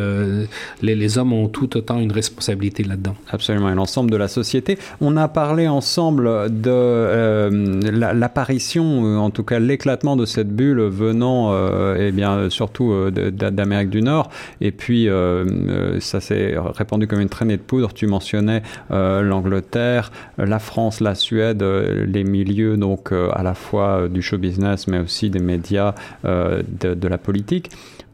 Les, 0.82 0.96
les 0.96 1.18
hommes 1.18 1.34
ont 1.34 1.48
tout 1.48 1.78
autant 1.78 2.00
une 2.00 2.12
responsabilité 2.12 2.84
là-dedans. 2.84 3.16
Absolument. 3.30 3.70
Et 3.70 3.76
l'ensemble 3.76 4.10
de 4.12 4.18
la 4.18 4.28
société 4.28 4.55
on 5.02 5.18
a 5.18 5.28
parlé 5.28 5.68
ensemble 5.68 6.26
de 6.50 6.70
euh, 6.72 7.80
l'apparition, 8.14 9.06
euh, 9.06 9.18
en 9.18 9.30
tout 9.30 9.44
cas 9.44 9.60
l'éclatement 9.60 10.16
de 10.16 10.26
cette 10.26 10.50
bulle 10.50 10.82
venant, 10.82 11.52
euh, 11.52 11.96
eh 12.00 12.12
bien, 12.12 12.50
surtout 12.50 12.94
d'Amérique 13.12 13.90
du 13.90 14.02
Nord. 14.02 14.30
Et 14.62 14.72
puis, 14.72 15.08
ça 16.00 16.20
s'est 16.20 16.56
répandu 16.58 17.08
comme 17.08 17.22
une 17.22 17.30
traînée 17.30 17.58
de 17.58 17.62
poudre. 17.62 17.94
Tu 17.94 18.08
mentionnais 18.08 18.62
l'Angleterre, 18.90 20.12
la 20.38 20.60
France, 20.60 21.00
la 21.02 21.16
Suède, 21.16 21.64
les 21.64 22.24
milieux 22.24 22.78
donc 22.78 23.12
à 23.12 23.44
la 23.44 23.54
fois 23.54 24.08
du 24.10 24.22
show 24.22 24.38
business, 24.38 24.88
mais 24.88 25.00
aussi 25.00 25.30
des 25.30 25.40
médias, 25.40 25.94
de 26.24 27.08
la 27.08 27.18
politique. 27.18 27.72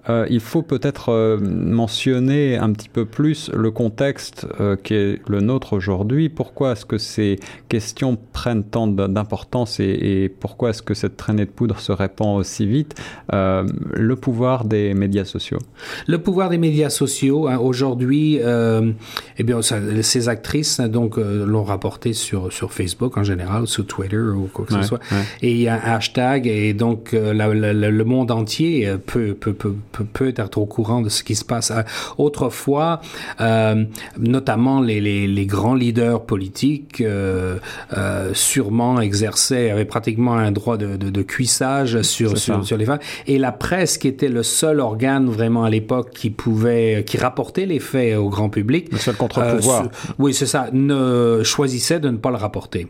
Euh, 0.09 0.25
il 0.29 0.39
faut 0.39 0.61
peut-être 0.61 1.09
euh, 1.09 1.37
mentionner 1.39 2.57
un 2.57 2.71
petit 2.73 2.89
peu 2.89 3.05
plus 3.05 3.51
le 3.53 3.71
contexte 3.71 4.47
euh, 4.59 4.75
qui 4.75 4.95
est 4.95 5.21
le 5.27 5.41
nôtre 5.41 5.73
aujourd'hui. 5.73 6.29
Pourquoi 6.29 6.71
est-ce 6.71 6.85
que 6.85 6.97
ces 6.97 7.39
questions 7.69 8.17
prennent 8.33 8.63
tant 8.63 8.87
d'importance 8.87 9.79
et, 9.79 10.23
et, 10.23 10.29
pourquoi 10.29 10.71
est-ce 10.71 10.81
que 10.81 10.93
cette 10.93 11.17
traînée 11.17 11.45
de 11.45 11.51
poudre 11.51 11.79
se 11.79 11.91
répand 11.91 12.39
aussi 12.39 12.65
vite 12.65 12.95
euh, 13.33 13.63
Le 13.93 14.15
pouvoir 14.15 14.65
des 14.65 14.93
médias 14.93 15.25
sociaux? 15.25 15.59
Le 16.07 16.17
pouvoir 16.17 16.49
des 16.49 16.57
médias 16.57 16.89
sociaux, 16.89 17.47
hein, 17.47 17.57
aujourd'hui, 17.57 18.39
eh 18.41 19.43
bien, 19.43 19.61
ça, 19.61 19.77
ces 20.01 20.29
actrices 20.29 20.79
hein, 20.79 20.87
donc 20.87 21.17
l'ont 21.17 21.63
rapporté 21.63 22.13
sur, 22.13 22.51
sur 22.51 22.73
Facebook 22.73 23.17
en 23.17 23.23
général, 23.23 23.67
sur 23.67 23.85
Twitter 23.85 24.17
ou 24.17 24.49
quoi 24.51 24.65
que 24.65 24.73
ouais, 24.73 24.81
ce 24.81 24.87
soit. 24.87 24.99
Ouais. 25.11 25.23
Et 25.41 25.51
il 25.51 25.61
y 25.61 25.67
a 25.67 25.75
un 25.75 25.95
hashtag 25.95 26.47
et 26.47 26.73
donc 26.73 27.11
la, 27.11 27.53
la, 27.53 27.73
le 27.73 28.03
monde 28.03 28.31
entier 28.31 28.95
peut, 29.05 29.35
peut, 29.39 29.53
peut 29.53 29.75
peut, 29.91 30.33
être 30.35 30.57
au 30.57 30.65
courant 30.65 31.01
de 31.01 31.09
ce 31.09 31.23
qui 31.23 31.35
se 31.35 31.45
passe. 31.45 31.71
Autrefois, 32.17 33.01
euh, 33.39 33.83
notamment 34.17 34.81
les, 34.81 35.01
les, 35.01 35.27
les, 35.27 35.45
grands 35.45 35.75
leaders 35.75 36.23
politiques 36.23 37.01
euh, 37.01 37.57
euh, 37.97 38.31
sûrement 38.33 39.01
exerçaient, 39.01 39.71
avaient 39.71 39.85
pratiquement 39.85 40.33
un 40.33 40.51
droit 40.51 40.77
de, 40.77 40.95
de, 40.97 41.09
de 41.09 41.21
cuissage 41.21 42.01
sur, 42.01 42.37
sur, 42.37 42.65
sur, 42.65 42.77
les 42.77 42.85
femmes. 42.85 42.99
Et 43.27 43.37
la 43.37 43.51
presse, 43.51 43.97
qui 43.97 44.07
était 44.07 44.29
le 44.29 44.43
seul 44.43 44.79
organe 44.79 45.29
vraiment 45.29 45.63
à 45.63 45.69
l'époque 45.69 46.11
qui 46.11 46.29
pouvait, 46.29 47.03
qui 47.05 47.17
rapportait 47.17 47.65
les 47.65 47.79
faits 47.79 48.17
au 48.17 48.29
grand 48.29 48.49
public. 48.49 48.91
Le 48.91 48.97
seul 48.97 49.15
contre-pouvoir. 49.15 49.89
oui, 50.19 50.33
c'est 50.33 50.45
ça. 50.45 50.69
Ne 50.71 51.41
choisissait 51.43 51.99
de 51.99 52.09
ne 52.09 52.17
pas 52.17 52.31
le 52.31 52.37
rapporter. 52.37 52.87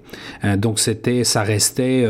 donc 0.57 0.79
c'était, 0.79 1.23
ça 1.23 1.41
restait, 1.41 2.05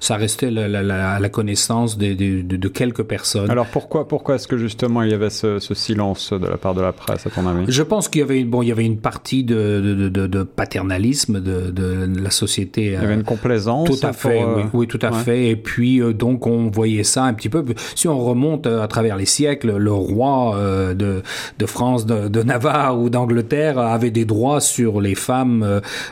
ça 0.00 0.16
restait 0.16 0.50
la, 0.50 0.68
la, 0.68 0.82
la, 0.82 1.18
la 1.18 1.28
connaissance 1.28 1.98
de, 1.98 2.14
de, 2.14 2.42
de, 2.42 2.68
quelques 2.68 3.02
personnes. 3.02 3.50
Alors 3.50 3.66
pourquoi, 3.66 4.08
pourquoi 4.08 4.29
pourquoi 4.30 4.36
est-ce 4.36 4.46
que 4.46 4.58
justement 4.58 5.02
il 5.02 5.10
y 5.10 5.14
avait 5.14 5.28
ce, 5.28 5.58
ce, 5.58 5.74
silence 5.74 6.32
de 6.32 6.46
la 6.46 6.56
part 6.56 6.74
de 6.74 6.80
la 6.80 6.92
presse, 6.92 7.26
à 7.26 7.30
ton 7.30 7.48
avis? 7.48 7.64
Je 7.66 7.82
pense 7.82 8.08
qu'il 8.08 8.20
y 8.20 8.22
avait, 8.22 8.44
bon, 8.44 8.62
il 8.62 8.68
y 8.68 8.72
avait 8.72 8.84
une 8.84 8.98
partie 8.98 9.42
de, 9.42 9.80
de, 9.80 10.08
de, 10.08 10.26
de 10.28 10.42
paternalisme 10.44 11.40
de, 11.40 12.22
la 12.22 12.30
société. 12.30 12.84
Il 12.84 12.92
y 12.92 12.96
avait 12.96 13.14
une 13.14 13.24
complaisance. 13.24 13.88
Tout 13.88 14.06
à 14.06 14.12
fait, 14.12 14.40
pour, 14.40 14.56
oui, 14.56 14.62
oui, 14.72 14.86
tout 14.86 15.00
à 15.02 15.10
ouais. 15.10 15.18
fait. 15.18 15.48
Et 15.48 15.56
puis 15.56 16.00
euh, 16.00 16.12
donc 16.12 16.46
on 16.46 16.70
voyait 16.70 17.02
ça 17.02 17.24
un 17.24 17.34
petit 17.34 17.48
peu. 17.48 17.64
Si 17.96 18.06
on 18.06 18.20
remonte 18.20 18.68
euh, 18.68 18.82
à 18.82 18.86
travers 18.86 19.16
les 19.16 19.26
siècles, 19.26 19.76
le 19.76 19.92
roi 19.92 20.54
euh, 20.54 20.94
de, 20.94 21.66
France, 21.66 22.06
de, 22.06 22.42
Navarre 22.44 23.00
ou 23.00 23.10
d'Angleterre 23.10 23.80
avait 23.80 24.12
des 24.12 24.24
droits 24.24 24.60
sur 24.60 25.00
les 25.00 25.16
femmes 25.16 25.64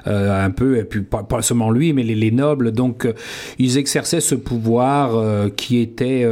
euh, 0.09 0.45
un 0.45 0.51
peu, 0.51 0.79
et 0.79 0.85
puis 0.85 1.03
pas, 1.03 1.23
pas 1.23 1.41
seulement 1.43 1.71
lui, 1.71 1.93
mais 1.93 2.03
les, 2.03 2.17
les 2.17 2.33
nobles. 2.33 2.73
Donc 2.73 3.07
ils 3.59 3.79
exerçaient 3.79 4.21
ce 4.21 4.35
pouvoir 4.35 5.51
qui 5.55 5.79
était 5.79 6.29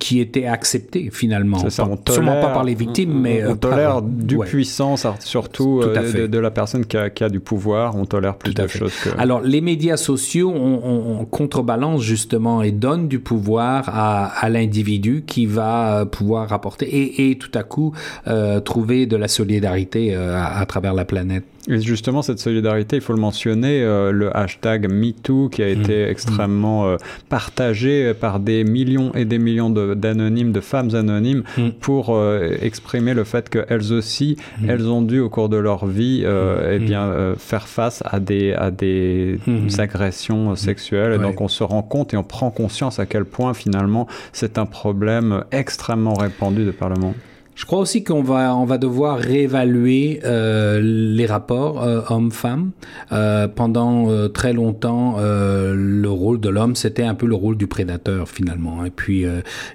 qui 0.00 0.20
était 0.20 0.46
accepté 0.46 0.95
finalement. 1.12 1.58
C'est 1.58 1.70
ça, 1.70 1.84
on 1.84 1.96
tolère, 1.96 2.14
Sûrement 2.14 2.40
pas 2.40 2.52
par 2.52 2.64
les 2.64 2.74
victimes, 2.74 3.12
on, 3.12 3.20
mais. 3.20 3.44
On, 3.46 3.52
on 3.52 3.56
tolère 3.56 3.92
par, 3.94 4.02
du 4.02 4.36
ouais. 4.36 4.46
puissance, 4.46 5.06
surtout 5.20 5.80
euh, 5.82 6.12
de, 6.12 6.26
de, 6.26 6.38
la 6.38 6.50
personne 6.50 6.84
qui 6.84 6.96
a, 6.96 7.10
qui 7.10 7.24
a, 7.24 7.28
du 7.28 7.40
pouvoir, 7.40 7.96
on 7.96 8.04
tolère 8.04 8.36
plus 8.36 8.54
Tout 8.54 8.62
de 8.62 8.68
choses 8.68 8.94
que. 9.02 9.10
Alors, 9.18 9.40
les 9.40 9.60
médias 9.60 9.96
sociaux, 9.96 10.52
on, 10.54 11.20
on, 11.20 11.24
contrebalance 11.24 12.02
justement 12.02 12.62
et 12.62 12.70
donne 12.70 13.08
du 13.08 13.18
pouvoir 13.18 13.88
à, 13.88 14.26
à 14.26 14.48
l'individu 14.48 15.24
qui 15.26 15.46
va 15.46 16.00
euh, 16.00 16.04
pouvoir 16.04 16.48
rapporter 16.48 16.86
et, 16.86 17.30
et 17.30 17.38
tout 17.38 17.50
à 17.54 17.62
coup 17.62 17.92
euh, 18.26 18.60
trouver 18.60 19.06
de 19.06 19.16
la 19.16 19.28
solidarité 19.28 20.14
euh, 20.14 20.36
à, 20.36 20.60
à 20.60 20.66
travers 20.66 20.94
la 20.94 21.04
planète. 21.04 21.44
Et 21.68 21.80
justement, 21.80 22.22
cette 22.22 22.38
solidarité, 22.38 22.96
il 22.96 23.02
faut 23.02 23.12
le 23.12 23.20
mentionner, 23.20 23.82
euh, 23.82 24.12
le 24.12 24.36
hashtag 24.36 24.88
MeToo 24.88 25.48
qui 25.48 25.62
a 25.62 25.68
été 25.68 26.06
mmh. 26.06 26.10
extrêmement 26.10 26.86
euh, 26.86 26.96
partagé 27.28 28.14
par 28.14 28.38
des 28.38 28.62
millions 28.62 29.12
et 29.14 29.24
des 29.24 29.38
millions 29.38 29.70
d'anonymes, 29.70 30.52
de, 30.52 30.60
femmes 30.60 30.94
anonymes, 30.94 31.42
mmh. 31.58 31.70
pour 31.80 32.14
euh, 32.14 32.56
exprimer 32.62 33.14
le 33.14 33.24
fait 33.24 33.48
qu'elles 33.48 33.92
aussi, 33.92 34.36
mmh. 34.60 34.70
elles 34.70 34.88
ont 34.88 35.02
dû 35.02 35.18
au 35.18 35.28
cours 35.28 35.48
de 35.48 35.56
leur 35.56 35.86
vie, 35.86 36.24
eh 36.24 36.78
bien, 36.78 37.34
faire 37.38 37.68
face 37.68 38.02
à 38.06 38.20
des, 38.20 38.52
à 38.52 38.70
des 38.70 39.38
agressions 39.78 40.54
sexuelles. 40.54 41.14
Et 41.14 41.18
donc, 41.18 41.40
on 41.40 41.48
se 41.48 41.64
rend 41.64 41.82
compte 41.82 42.14
et 42.14 42.16
on 42.16 42.24
prend 42.24 42.50
conscience 42.50 42.98
à 42.98 43.06
quel 43.06 43.24
point 43.24 43.54
finalement 43.54 44.06
c'est 44.32 44.58
un 44.58 44.66
problème 44.66 45.44
extrêmement 45.52 46.14
répandu 46.14 46.64
de 46.64 46.70
par 46.70 46.88
le 46.88 46.96
monde. 46.96 47.14
Je 47.56 47.64
crois 47.64 47.78
aussi 47.78 48.04
qu'on 48.04 48.22
va 48.22 48.54
on 48.54 48.66
va 48.66 48.76
devoir 48.76 49.18
réévaluer 49.18 50.20
euh, 50.24 50.78
les 50.82 51.24
rapports 51.24 51.82
euh, 51.82 52.02
hommes-femmes. 52.10 52.72
Euh, 53.12 53.48
pendant 53.48 54.10
euh, 54.10 54.28
très 54.28 54.52
longtemps, 54.52 55.16
euh, 55.18 55.74
le 55.74 56.10
rôle 56.10 56.38
de 56.38 56.50
l'homme 56.50 56.76
c'était 56.76 57.02
un 57.02 57.14
peu 57.14 57.26
le 57.26 57.34
rôle 57.34 57.56
du 57.56 57.66
prédateur 57.66 58.28
finalement. 58.28 58.84
Et 58.84 58.90
puis 58.90 59.24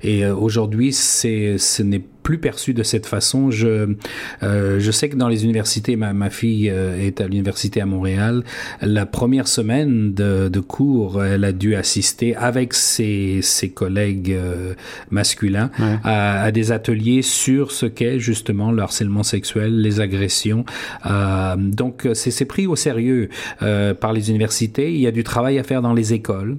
et 0.03 0.27
aujourd'hui 0.27 0.93
c'est 0.93 1.57
ce 1.57 1.81
n'est 1.81 2.03
plus 2.23 2.37
perçu 2.37 2.73
de 2.73 2.83
cette 2.83 3.05
façon. 3.05 3.51
Je, 3.51 3.95
euh, 4.43 4.79
je 4.79 4.91
sais 4.91 5.09
que 5.09 5.15
dans 5.15 5.27
les 5.27 5.43
universités, 5.43 5.95
ma, 5.95 6.13
ma 6.13 6.29
fille 6.29 6.69
euh, 6.69 6.99
est 6.99 7.21
à 7.21 7.27
l'université 7.27 7.81
à 7.81 7.85
Montréal. 7.85 8.43
La 8.81 9.05
première 9.05 9.47
semaine 9.47 10.13
de, 10.13 10.49
de, 10.49 10.59
cours, 10.59 11.23
elle 11.23 11.43
a 11.43 11.51
dû 11.51 11.75
assister 11.75 12.35
avec 12.35 12.73
ses, 12.73 13.39
ses 13.41 13.69
collègues 13.69 14.31
euh, 14.31 14.73
masculins 15.09 15.71
à, 16.03 16.43
à, 16.43 16.51
des 16.51 16.71
ateliers 16.71 17.21
sur 17.21 17.71
ce 17.71 17.85
qu'est 17.85 18.19
justement 18.19 18.71
le 18.71 18.81
harcèlement 18.81 19.23
sexuel, 19.23 19.81
les 19.81 19.99
agressions. 19.99 20.65
Euh, 21.05 21.55
donc, 21.57 22.07
c'est 22.13 22.45
pris 22.45 22.67
au 22.67 22.75
sérieux 22.75 23.29
euh, 23.61 23.93
par 23.93 24.13
les 24.13 24.29
universités. 24.29 24.93
Il 24.93 24.99
y 24.99 25.07
a 25.07 25.11
du 25.11 25.23
travail 25.23 25.59
à 25.59 25.63
faire 25.63 25.81
dans 25.81 25.93
les 25.93 26.13
écoles. 26.13 26.57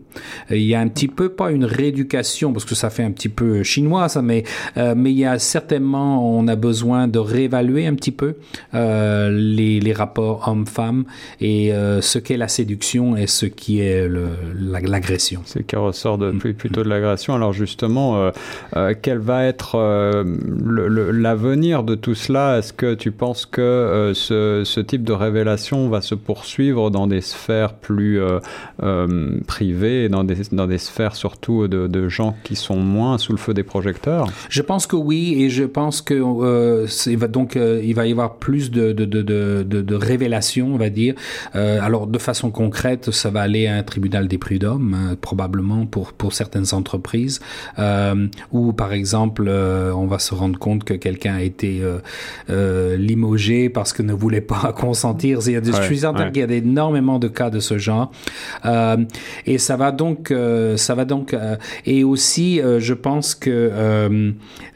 Il 0.51 0.63
y 0.63 0.75
a 0.75 0.81
un 0.81 0.89
petit 0.89 1.09
peu, 1.09 1.29
pas 1.31 1.51
une 1.51 1.65
rééducation, 1.65 2.53
parce 2.53 2.65
que 2.65 2.75
ça 2.75 2.91
fait 2.91 3.03
un 3.03 3.11
petit 3.11 3.29
peu 3.29 3.63
chinois, 3.63 4.09
ça, 4.09 4.23
mais, 4.23 4.45
mais 4.77 5.13
il 5.13 5.19
y 5.19 5.25
a 5.25 5.39
certainement, 5.53 6.27
on 6.27 6.49
a 6.49 6.57
besoin 6.57 7.09
de 7.09 7.19
réévaluer 7.19 7.87
un 7.87 7.95
petit 7.95 8.11
peu 8.11 8.37
euh, 8.75 9.31
les, 9.31 9.81
les, 9.81 9.93
rapports 9.93 10.49
hommes-femmes 10.49 11.05
et 11.43 11.75
euh, 11.75 12.01
ce 12.01 12.19
qu'est 12.19 12.39
la 12.39 12.49
séduction 12.49 13.17
et 13.17 13.27
ce 13.27 13.45
qui 13.45 13.81
est 13.81 14.09
l'agression. 14.09 15.43
C'est 15.45 15.67
qui 15.67 15.77
ressort 15.77 16.17
de, 16.17 16.31
mm. 16.31 16.55
plutôt 16.55 16.83
de 16.83 16.89
l'agression. 16.89 17.35
Alors 17.35 17.53
justement, 17.53 18.31
euh, 18.77 18.95
quel 19.03 19.19
va 19.19 19.45
être 19.45 19.77
l'avenir 21.29 21.83
de 21.83 21.97
tout 21.97 22.15
cela? 22.15 22.59
Est-ce 22.59 22.73
que 22.73 22.95
tu 22.95 23.13
penses 23.13 23.45
que 23.45 24.13
ce, 24.15 24.63
ce, 24.65 24.81
type 24.81 25.05
de 25.05 25.13
révélation 25.13 25.91
va 25.91 26.01
se 26.01 26.15
poursuivre 26.15 26.91
dans 26.91 27.07
des 27.07 27.21
sphères 27.21 27.75
plus 27.75 28.21
privées, 29.47 30.09
dans 30.09 30.25
des, 30.25 30.37
dans 30.51 30.67
des 30.67 30.79
sphères 30.79 31.15
surtout 31.15 31.69
de, 31.69 31.89
de 31.89 32.09
gens 32.09 32.35
qui 32.43 32.57
sont 32.57 32.77
moins 32.77 33.19
sous 33.19 33.33
le 33.33 33.39
feu 33.39 33.53
des 33.53 33.65
projecteurs? 33.65 34.29
Je 34.49 34.63
pense 34.63 34.87
que 34.87 34.97
oui 34.97 35.42
et 35.43 35.51
je 35.51 35.65
pense 35.65 36.03
que 36.03 36.15
euh, 36.15 36.87
il 37.07 37.19
va 37.19 37.27
donc 37.27 37.57
euh, 37.57 37.81
il 37.83 37.95
va 37.95 38.07
y 38.07 38.13
avoir 38.13 38.37
plus 38.37 38.71
de 38.71 38.93
de, 38.93 39.05
de, 39.05 39.23
de, 39.23 39.63
de 39.65 39.95
révélations, 39.95 40.75
on 40.75 40.77
va 40.77 40.91
dire. 40.91 41.15
Euh, 41.55 41.81
alors 41.83 42.07
de 42.07 42.19
façon 42.19 42.51
concrète, 42.51 43.11
ça 43.11 43.31
va 43.31 43.41
aller 43.41 43.67
à 43.67 43.75
un 43.77 43.83
tribunal 43.83 44.29
des 44.29 44.39
prud'hommes 44.39 44.95
hein, 44.95 45.17
probablement 45.21 45.87
pour 45.87 46.13
pour 46.13 46.33
certaines 46.33 46.73
entreprises, 46.73 47.41
ou 48.53 48.73
par 48.73 48.93
exemple, 48.93 49.49
on 49.49 50.07
va 50.07 50.19
se 50.19 50.35
rendre 50.35 50.59
compte 50.59 50.85
que 50.85 50.95
quelqu'un 50.95 51.35
a 51.35 51.43
été 51.43 51.83
limogé 52.49 53.69
parce 53.69 53.93
que 53.93 54.03
ne 54.03 54.13
voulait 54.13 54.41
pas 54.41 54.73
consentir. 54.77 55.41
Il 55.47 55.53
y 55.53 55.57
a 55.57 55.61
des, 55.61 55.73
je 55.73 55.83
suis 55.83 56.01
certain 56.01 56.31
qu'il 56.31 56.43
y 56.43 56.53
a 56.53 56.57
énormément 56.57 57.19
de 57.19 57.29
cas 57.29 57.51
de 57.51 57.61
ce 57.61 57.79
genre, 57.79 58.13
et 59.47 59.59
ça 59.59 59.77
va 59.77 59.91
donc 59.93 60.33
ça 60.77 60.95
va 60.95 61.05
donc 61.05 61.37
et 61.87 62.05
aussi 62.05 62.61
je 62.79 62.95
pense 62.95 63.35
que 63.35 63.73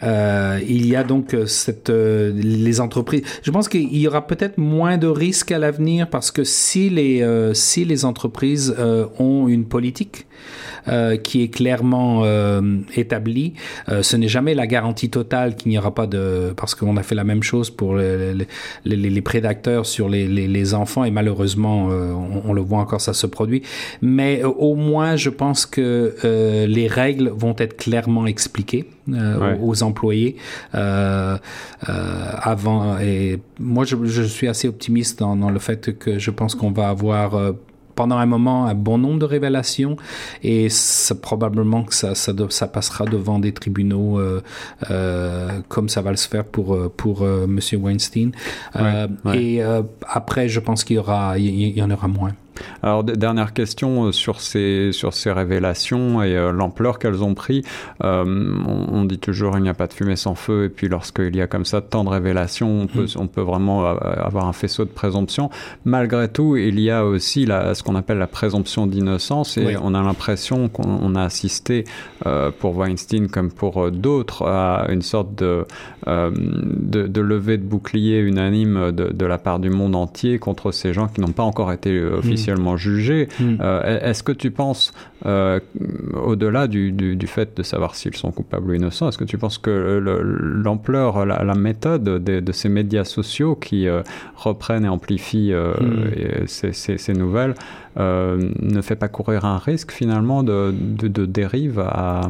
euh, 0.03 0.56
il 0.61 0.87
y 0.87 0.97
a 0.97 1.05
donc 1.05 1.35
euh, 1.35 1.47
cette, 1.47 1.91
euh, 1.91 2.33
les 2.35 2.81
entreprises. 2.81 3.23
Je 3.43 3.51
pense 3.51 3.69
qu'il 3.69 3.97
y 3.97 4.07
aura 4.07 4.27
peut-être 4.27 4.59
moins 4.59 4.99
de 4.99 5.07
risques 5.07 5.53
à 5.53 5.59
l'avenir 5.59 6.09
parce 6.09 6.31
que 6.31 6.45
si 6.45 6.91
les, 6.91 7.23
euh, 7.23 7.55
si 7.55 7.85
les 7.85 8.05
entreprises 8.05 8.75
ont 9.19 9.49
une 9.49 9.67
politique, 9.67 10.27
euh, 10.89 11.17
qui 11.17 11.43
est 11.43 11.49
clairement 11.49 12.21
euh, 12.23 12.79
établi. 12.95 13.55
Euh, 13.89 14.05
ce 14.05 14.17
n'est 14.17 14.29
jamais 14.29 14.55
la 14.55 14.69
garantie 14.69 15.11
totale 15.11 15.57
qu'il 15.57 15.71
n'y 15.71 15.79
aura 15.79 15.93
pas 15.93 16.07
de... 16.07 16.53
Parce 16.57 16.77
qu'on 16.77 16.97
a 16.97 17.03
fait 17.03 17.17
la 17.17 17.25
même 17.25 17.43
chose 17.43 17.71
pour 17.71 17.97
les, 17.97 18.35
les, 18.85 18.97
les, 18.97 19.21
prédateurs 19.21 19.85
sur 19.85 20.09
les, 20.09 20.29
les, 20.29 20.75
enfants 20.75 21.03
et 21.03 21.11
malheureusement, 21.11 21.87
on, 21.87 22.53
le 22.53 22.61
voit 22.61 22.79
encore, 22.79 23.01
ça 23.01 23.15
se 23.15 23.27
produit. 23.27 23.63
Mais 24.01 24.45
au 24.45 24.77
moins, 24.77 25.17
je 25.17 25.31
pense 25.31 25.67
que 25.67 26.15
les 26.69 26.87
règles 26.87 27.33
vont 27.35 27.57
être 27.59 27.77
clairement 27.77 28.27
expliquées. 28.27 28.85
Ouais. 29.09 29.59
aux 29.63 29.83
employés 29.85 30.37
euh, 30.75 31.39
euh, 31.89 32.31
avant 32.43 32.99
et 32.99 33.39
moi 33.61 33.85
je, 33.85 33.97
je, 34.05 34.23
suis 34.23 34.49
assez 34.49 34.67
optimiste 34.67 35.21
dans, 35.21 35.37
dans 35.37 35.51
le 35.51 35.61
fait 35.61 35.97
que 35.97 36.19
je 36.19 36.31
pense 36.33 36.57
qu'on 36.57 36.73
va 36.73 36.89
avoir 36.89 37.55
pendant 37.97 38.19
un 38.19 38.27
moment 38.27 38.67
un 38.67 38.75
bon 38.75 38.99
nombre 38.99 39.19
de 39.19 39.25
révélations 39.25 39.97
et 40.45 40.69
c'est 40.69 41.21
probablement 41.21 41.83
que 41.83 41.95
ça, 41.95 42.15
ça, 42.15 42.33
ça, 42.51 42.69
passera 42.69 43.07
devant 43.07 43.41
des 43.41 43.53
tribunaux 43.53 44.21
euh, 44.21 44.43
euh, 44.91 45.61
comme 45.69 45.89
ça 45.89 46.03
va 46.03 46.11
le 46.11 46.17
se 46.17 46.29
faire 46.29 46.45
pour, 46.45 46.75
euh, 46.75 46.93
pour 46.95 47.23
euh, 47.23 47.47
Monsieur 47.47 47.79
Weinstein. 47.79 48.33
Ouais, 48.75 48.83
euh, 48.85 49.09
ouais. 49.25 49.43
Et 49.43 49.63
euh, 49.63 49.83
après, 50.07 50.49
je 50.49 50.61
pense 50.61 50.85
qu'il 50.85 50.97
y, 50.97 50.99
aura, 50.99 51.39
il 51.39 51.77
y 51.77 51.83
en 51.83 51.91
aura 51.91 52.07
moins. 52.07 52.33
Alors, 52.83 53.05
dernière 53.05 53.53
question 53.53 54.13
sur 54.13 54.41
ces, 54.41 54.91
sur 54.93 55.15
ces 55.15 55.33
révélations 55.33 56.23
et 56.23 56.37
euh, 56.37 56.53
l'ampleur 56.53 56.99
qu'elles 56.99 57.23
ont 57.23 57.35
pris. 57.35 57.63
Euh, 58.05 58.25
on, 58.67 58.87
on, 58.93 59.05
dit 59.05 59.19
toujours 59.19 59.57
il 59.57 59.63
n'y 59.63 59.69
a 59.69 59.75
pas 59.75 59.87
de 59.87 59.93
fumée 59.93 60.17
sans 60.17 60.35
feu, 60.35 60.65
et 60.65 60.69
puis 60.69 60.89
lorsqu'il 60.89 61.35
y 61.37 61.41
a 61.41 61.47
comme 61.47 61.65
ça 61.65 61.81
tant 61.81 62.05
de 62.05 62.09
révélations, 62.09 62.83
on 62.83 62.87
peut, 62.87 63.07
on 63.17 63.27
peut 63.27 63.41
vraiment 63.41 63.87
avoir 63.87 64.47
un 64.47 64.53
faisceau 64.53 64.85
de 64.85 64.91
présomption. 64.91 65.51
Malgré 65.85 66.29
tout, 66.29 66.57
il 66.57 66.81
y 66.81 66.91
a 66.91 67.05
aussi 67.05 67.47
la, 67.47 67.75
ce 67.75 67.83
qu'on 67.83 67.95
appelle 67.95 68.19
la 68.19 68.27
présomption 68.27 68.87
d'innocence, 68.87 69.57
et 69.59 69.67
oui. 69.67 69.75
on 69.83 69.95
a 69.95 70.03
l'impression 70.03 70.69
qu'on 70.69 71.15
a 71.15 71.23
assisté 71.23 71.85
euh, 72.27 72.51
pour 72.57 72.77
Weinstein 72.77 73.29
comme 73.29 73.51
pour 73.51 73.91
d'autres 73.91 74.47
à 74.47 74.87
une 74.91 75.03
sorte 75.03 75.35
de, 75.35 75.65
de, 76.07 77.07
de 77.07 77.21
levée 77.21 77.59
de 77.59 77.65
bouclier 77.65 78.19
unanime 78.19 78.93
de, 78.93 79.13
de 79.13 79.27
la 79.27 79.39
part 79.39 79.59
du 79.59 79.71
monde 79.71 79.95
entier 79.95 80.39
contre 80.39 80.73
ces 80.73 80.93
gens 80.93 81.09
qui 81.09 81.21
n'ont 81.21 81.33
pas 81.33 81.43
encore 81.43 81.73
été 81.73 82.01
officiellement 82.03 82.45
mmh 82.45 82.46
officiellement 82.47 82.77
jugés. 82.77 83.29
Mm. 83.41 83.57
Euh, 83.61 84.01
Est-ce 84.01 84.23
que 84.23 84.33
tu 84.33 84.51
penses, 84.51 84.93
euh, 85.25 85.61
au-delà 86.15 86.67
du, 86.67 86.93
du, 86.93 87.17
du, 87.17 87.27
fait 87.27 87.57
de 87.57 87.63
savoir 87.63 87.95
s'ils 87.95 88.15
sont 88.15 88.31
coupables 88.31 88.71
ou 88.71 88.75
innocents, 88.75 89.09
est-ce 89.09 89.19
que 89.19 89.25
tu 89.25 89.39
penses 89.39 89.59
que 89.59 90.01
l'ampleur, 90.65 91.27
la, 91.27 91.43
la, 91.43 91.55
méthode 91.55 92.05
de, 92.05 92.41
de, 92.41 92.53
ces 92.53 92.69
médias 92.69 93.05
sociaux 93.05 93.57
qui 93.57 93.89
euh, 93.89 94.03
reprennent 94.37 94.85
et 94.85 94.89
amplifient 94.89 95.53
mm. 95.53 96.47
ces, 96.47 96.73
ces, 96.73 96.99
ces, 96.99 97.13
nouvelles 97.13 97.55
ne 97.99 98.83
fait 98.83 98.97
pas 98.97 99.09
courir 99.09 99.47
un 99.47 99.57
risque 99.57 99.91
finalement 99.91 100.43
de, 100.43 100.75
de, 100.79 101.09
de 101.09 101.25
dérive 101.25 101.79
à, 101.81 102.29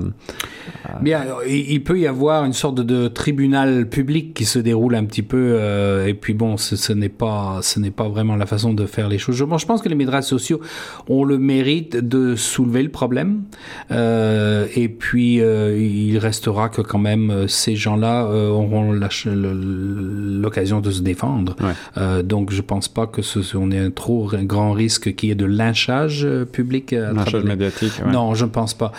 à... 0.85 0.99
Bien, 1.01 1.25
il 1.49 1.83
peut 1.83 1.99
y 1.99 2.07
avoir 2.07 2.45
une 2.45 2.53
sorte 2.53 2.81
de 2.81 3.09
tribunal 3.09 3.89
public 3.89 4.33
qui 4.33 4.45
se 4.45 4.61
déroule 4.61 4.95
un 4.95 5.05
petit 5.05 5.25
peu 5.25 5.59
et 6.07 6.15
puis 6.15 6.35
bon, 6.35 6.57
ce, 6.57 6.77
ce 6.77 6.93
n'est 6.93 7.09
pas 7.09 7.59
ce 7.63 7.81
n'est 7.81 7.91
pas 7.91 8.09
vraiment 8.09 8.37
la 8.37 8.47
façon 8.47 8.73
de 8.75 8.87
faire 8.87 9.09
les 9.09 9.19
choses. 9.19 9.35
Je, 9.35 9.45
bon, 9.45 9.59
je 9.59 9.67
pense 9.67 9.83
que 9.83 9.89
les 9.89 9.97
médias 10.07 10.23
sociaux 10.23 10.61
ont 11.09 11.25
le 11.25 11.39
mérite 11.39 11.97
de 11.97 12.37
soulever 12.37 12.83
le 12.83 12.91
problème 12.91 13.43
euh, 13.91 14.67
et 14.75 14.89
puis 14.89 15.41
euh, 15.41 15.77
il 15.79 16.19
restera 16.19 16.69
que 16.69 16.81
quand 16.81 16.99
même 16.99 17.31
euh, 17.31 17.49
ces 17.49 17.77
gens-là 17.77 18.25
euh, 18.25 18.49
auront 18.49 18.93
l'occasion 18.93 20.81
de 20.81 20.91
se 20.91 21.03
défendre. 21.03 21.57
Ouais. 21.61 22.23
donc 22.23 22.53
je 22.53 22.63
pense 22.63 22.89
pas 22.89 23.07
que 23.07 23.23
ce, 23.23 23.57
on 23.57 23.71
ait 23.71 23.79
un 23.79 23.91
trop 23.91 24.31
grand 24.43 24.73
risque 24.73 25.15
qui 25.15 25.31
est 25.31 25.35
de 25.35 25.45
lynchage 25.45 26.27
public 26.53 26.93
lynchage 26.93 27.45
médiatique 27.45 27.93
ouais. 28.05 28.13
non 28.13 28.35
je 28.35 28.45
ne 28.45 28.51
pense 28.51 28.75
pas 28.75 28.93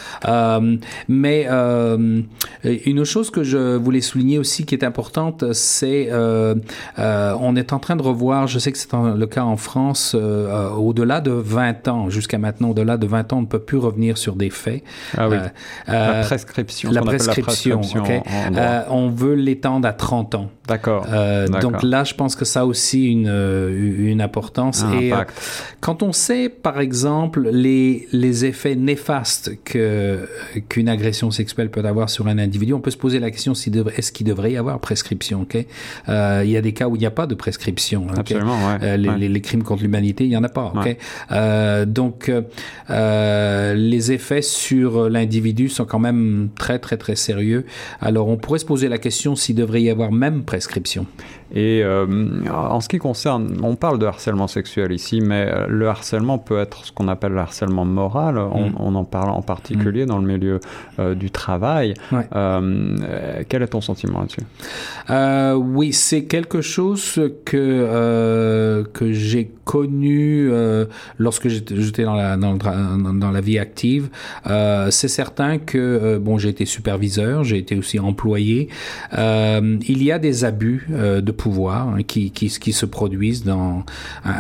mais 1.08 1.48
une 2.64 3.04
chose 3.04 3.30
que 3.30 3.44
je 3.44 3.76
voulais 3.76 4.02
souligner 4.02 4.40
aussi 4.40 4.66
qui 4.66 4.76
est 4.76 4.84
importante 4.84 5.54
c'est 5.54 6.10
on 6.12 7.56
est 7.56 7.74
en 7.74 7.80
train 7.80 7.96
de 7.96 8.02
revoir 8.02 8.48
je 8.48 8.60
sais 8.60 8.72
que 8.72 8.78
c'est 8.78 8.90
le 8.94 9.28
cas 9.28 9.44
en 9.44 9.58
France 9.58 10.16
au, 10.16 10.94
au-delà 10.98 11.22
de 11.22 11.32
20 11.32 11.88
ans, 11.88 12.10
jusqu'à 12.10 12.38
maintenant, 12.38 12.70
au-delà 12.70 12.98
de 12.98 13.06
20 13.06 13.34
ans, 13.34 13.38
on 13.38 13.42
ne 13.42 13.46
peut 13.46 13.60
plus 13.60 13.78
revenir 13.78 14.18
sur 14.18 14.36
des 14.36 14.50
faits. 14.50 14.84
Ah 15.18 15.30
oui. 15.30 15.38
la 15.88 16.24
prescription. 16.24 16.92
La 16.92 17.02
prescription, 17.02 17.82
on 18.90 19.10
veut 19.10 19.36
l'étendre 19.36 19.88
à 19.88 19.94
30 19.94 20.36
ans. 20.36 20.50
D'accord. 20.68 21.06
donc 21.62 21.84
là, 21.84 22.04
je 22.04 22.14
pense 22.14 22.36
que 22.36 22.46
ça 22.46 22.62
a 22.62 22.66
aussi 22.66 23.06
une, 23.06 23.28
une 23.28 24.22
importance. 24.22 24.84
et 25.00 25.12
quand 25.82 26.04
on 26.04 26.12
sait, 26.12 26.50
par 26.50 26.80
exemple, 26.80 27.50
les, 27.52 28.08
les 28.12 28.46
effets 28.46 28.76
néfastes 28.76 29.52
que 29.64 30.28
qu'une 30.70 30.90
agression 30.90 31.32
sexuelle 31.32 31.70
peut 31.70 31.84
avoir 31.86 32.10
sur 32.10 32.28
un 32.28 32.38
individu, 32.38 32.74
on 32.74 32.80
peut 32.80 32.92
se 32.92 32.98
poser 32.98 33.20
la 33.20 33.32
question 33.32 33.54
si 33.54 33.72
est-ce 33.96 34.12
qu'il 34.12 34.26
devrait 34.26 34.54
y 34.54 34.58
avoir 34.58 34.80
prescription. 34.80 35.42
Ok, 35.42 35.58
euh, 36.10 36.42
il 36.44 36.52
y 36.52 36.58
a 36.58 36.62
des 36.62 36.74
cas 36.74 36.88
où 36.88 36.96
il 36.96 37.00
n'y 37.00 37.06
a 37.06 37.12
pas 37.12 37.28
de 37.28 37.36
prescription. 37.36 38.08
Absolument. 38.18 38.58
Ouais, 38.68 38.78
euh, 38.84 38.98
les, 38.98 39.30
les, 39.30 39.42
crimes 39.42 39.64
contre 39.64 39.84
l'humanité, 39.84 40.26
il 40.26 40.32
y 40.32 40.38
en 40.38 40.44
a 40.44 40.50
pas. 40.50 40.74
Euh, 41.32 41.86
donc 41.86 42.32
euh, 42.90 43.74
les 43.74 44.12
effets 44.12 44.42
sur 44.42 45.10
l'individu 45.10 45.70
sont 45.70 45.86
quand 45.86 46.00
même 46.00 46.50
très 46.58 46.80
très 46.80 46.98
très 46.98 47.16
sérieux. 47.16 47.66
Alors 48.02 48.28
on 48.28 48.38
pourrait 48.38 48.60
se 48.60 48.66
poser 48.66 48.88
la 48.88 48.98
question 48.98 49.36
s'il 49.36 49.56
devrait 49.56 49.82
y 49.82 49.90
avoir 49.90 50.12
même 50.12 50.44
prescription. 50.44 51.06
Et 51.54 51.82
euh, 51.84 52.06
en 52.50 52.82
ce 52.82 52.90
qui 52.90 52.98
concerne, 52.98 53.58
on 53.64 53.76
parle 53.76 54.00
de 54.00 54.06
harcèlement 54.06 54.48
sexuel 54.48 54.92
ici, 54.92 55.22
mais 55.22 55.48
euh, 55.48 55.68
le 55.68 55.88
harcèlement 55.88 56.38
peut 56.38 56.60
être 56.60 56.86
ce 56.86 56.92
qu'on 56.92 57.08
appelle 57.08 57.32
le 57.32 57.40
harcèlement 57.40 57.86
moral. 57.86 58.38
On, 58.38 58.70
mm. 58.70 58.76
on, 58.80 58.96
en 58.96 59.04
parle 59.04 59.30
en 59.30 59.42
particulier 59.42 60.04
mm. 60.04 60.08
dans 60.08 60.18
le 60.18 60.28
milieu 60.28 60.60
euh, 61.00 61.16
du 61.16 61.32
travail. 61.32 61.94
Ouais. 62.12 62.28
Euh, 62.36 63.44
quel 63.48 63.64
est 63.64 63.68
ton 63.68 63.82
sentiment 63.82 64.20
là-dessus? 64.20 64.42
Euh, 65.10 65.54
Oui, 65.54 65.94
c'est 65.94 66.26
quelque 66.26 66.62
chose 66.62 67.20
que 67.46 67.58
euh, 67.58 68.84
que 68.94 69.12
j'ai 69.12 69.52
connu 69.66 70.50
lorsque 71.18 71.50
j'étais 71.50 72.04
dans 72.04 72.16
la 72.16 72.38
dans, 72.38 72.56
dans, 72.56 73.32
la 73.32 73.42
vie 73.42 73.60
active. 73.60 74.10
c'est 74.46 75.10
certain 75.10 75.58
que 75.58 76.18
bon, 76.18 76.38
j'ai 76.38 76.50
été 76.50 76.66
superviseur, 76.66 77.44
j'ai 77.44 77.58
été 77.58 77.76
aussi 77.76 78.00
employé. 78.00 78.70
il 79.18 80.04
y 80.04 80.12
a 80.12 80.20
des 80.20 80.46
abus 80.46 80.88
de 80.90 81.32
pouvoir 81.38 81.90
hein, 81.90 82.04
qui, 82.04 82.32
qui, 82.32 82.50
qui, 82.50 82.74
se 82.74 82.86
produisent 82.86 83.44
dans, 83.44 83.84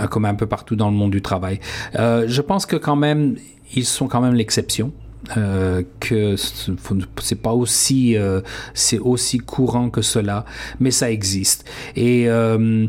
comme 0.10 0.26
un 0.26 0.36
peu 0.36 0.48
partout 0.48 0.76
dans 0.76 0.90
le 0.90 0.96
monde 0.96 1.12
du 1.12 1.22
travail. 1.22 1.60
Euh, 1.96 2.26
je 2.28 2.42
pense 2.42 2.66
que 2.66 2.76
quand 2.76 2.96
même, 2.96 3.36
ils 3.74 3.86
sont 3.86 4.08
quand 4.08 4.22
même 4.22 4.34
l'exception. 4.34 4.92
Euh, 5.36 5.84
que 6.00 6.36
c'est 6.38 7.42
pas 7.42 7.52
aussi 7.52 8.16
euh, 8.16 8.40
c'est 8.74 9.00
aussi 9.00 9.40
courant 9.40 9.90
que 9.90 10.02
cela, 10.02 10.46
mais 10.80 10.92
ça 10.92 11.12
existe. 11.12 11.66
Et 11.96 12.30
euh, 12.30 12.86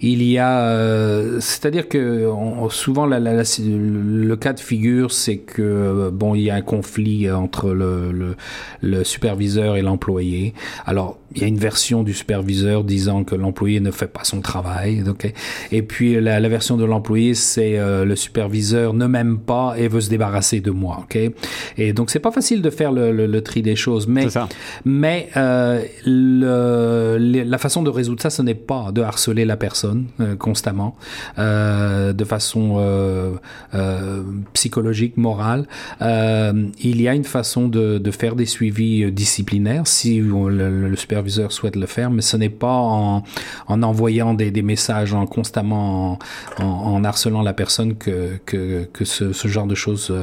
il 0.00 0.22
y 0.22 0.38
a, 0.38 1.40
c'est-à-dire 1.40 1.88
que 1.88 2.30
souvent 2.70 3.06
le 3.06 4.34
cas 4.34 4.52
de 4.52 4.60
figure, 4.60 5.10
c'est 5.10 5.38
que 5.38 6.10
bon, 6.12 6.34
il 6.34 6.42
y 6.42 6.50
a 6.50 6.54
un 6.54 6.62
conflit 6.62 7.30
entre 7.30 7.70
le, 7.70 8.12
le, 8.12 8.36
le 8.82 9.02
superviseur 9.02 9.76
et 9.76 9.82
l'employé. 9.82 10.54
Alors 10.86 11.18
il 11.34 11.42
y 11.42 11.44
a 11.44 11.48
une 11.48 11.58
version 11.58 12.02
du 12.02 12.14
superviseur 12.14 12.84
disant 12.84 13.24
que 13.24 13.34
l'employé 13.34 13.80
ne 13.80 13.90
fait 13.90 14.08
pas 14.08 14.24
son 14.24 14.40
travail, 14.40 15.02
ok. 15.08 15.32
Et 15.72 15.82
puis 15.82 16.20
la, 16.20 16.40
la 16.40 16.48
version 16.48 16.76
de 16.76 16.84
l'employé, 16.84 17.34
c'est 17.34 17.78
le 18.04 18.16
superviseur 18.16 18.94
ne 18.94 19.06
m'aime 19.06 19.38
pas 19.38 19.74
et 19.76 19.88
veut 19.88 20.00
se 20.00 20.10
débarrasser 20.10 20.60
de 20.60 20.70
moi, 20.70 21.04
ok. 21.04 21.18
Et 21.78 21.92
donc, 21.92 22.10
c'est 22.10 22.18
pas 22.18 22.32
facile 22.32 22.62
de 22.62 22.70
faire 22.70 22.92
le, 22.92 23.12
le, 23.12 23.26
le 23.26 23.42
tri 23.42 23.62
des 23.62 23.76
choses. 23.76 24.06
Mais, 24.06 24.26
mais 24.84 25.28
euh, 25.36 25.82
le, 26.04 27.16
la 27.44 27.58
façon 27.58 27.82
de 27.82 27.90
résoudre 27.90 28.22
ça, 28.22 28.30
ce 28.30 28.42
n'est 28.42 28.54
pas 28.54 28.90
de 28.92 29.02
harceler 29.02 29.44
la 29.44 29.56
personne 29.56 30.06
euh, 30.20 30.36
constamment, 30.36 30.96
euh, 31.38 32.12
de 32.12 32.24
façon 32.24 32.76
euh, 32.78 33.32
euh, 33.74 34.22
psychologique, 34.52 35.16
morale. 35.16 35.66
Euh, 36.02 36.68
il 36.82 37.00
y 37.00 37.08
a 37.08 37.14
une 37.14 37.24
façon 37.24 37.68
de, 37.68 37.98
de 37.98 38.10
faire 38.10 38.36
des 38.36 38.46
suivis 38.46 39.10
disciplinaires 39.12 39.86
si 39.86 40.20
le, 40.20 40.94
superviseur 40.96 41.19
souhaite 41.48 41.76
le 41.76 41.86
faire, 41.86 42.10
mais 42.10 42.22
ce 42.22 42.36
n'est 42.36 42.48
pas 42.48 42.76
en, 42.76 43.22
en 43.66 43.82
envoyant 43.82 44.34
des, 44.34 44.62
messages, 44.62 45.14
en 45.14 45.26
constamment 45.26 46.18
en, 46.58 47.04
harcelant 47.04 47.42
la 47.42 47.52
personne 47.52 47.96
que, 47.96 48.38
que, 48.46 49.04
ce, 49.04 49.32
ce 49.32 49.48
genre 49.48 49.66
de 49.66 49.74
choses 49.74 50.14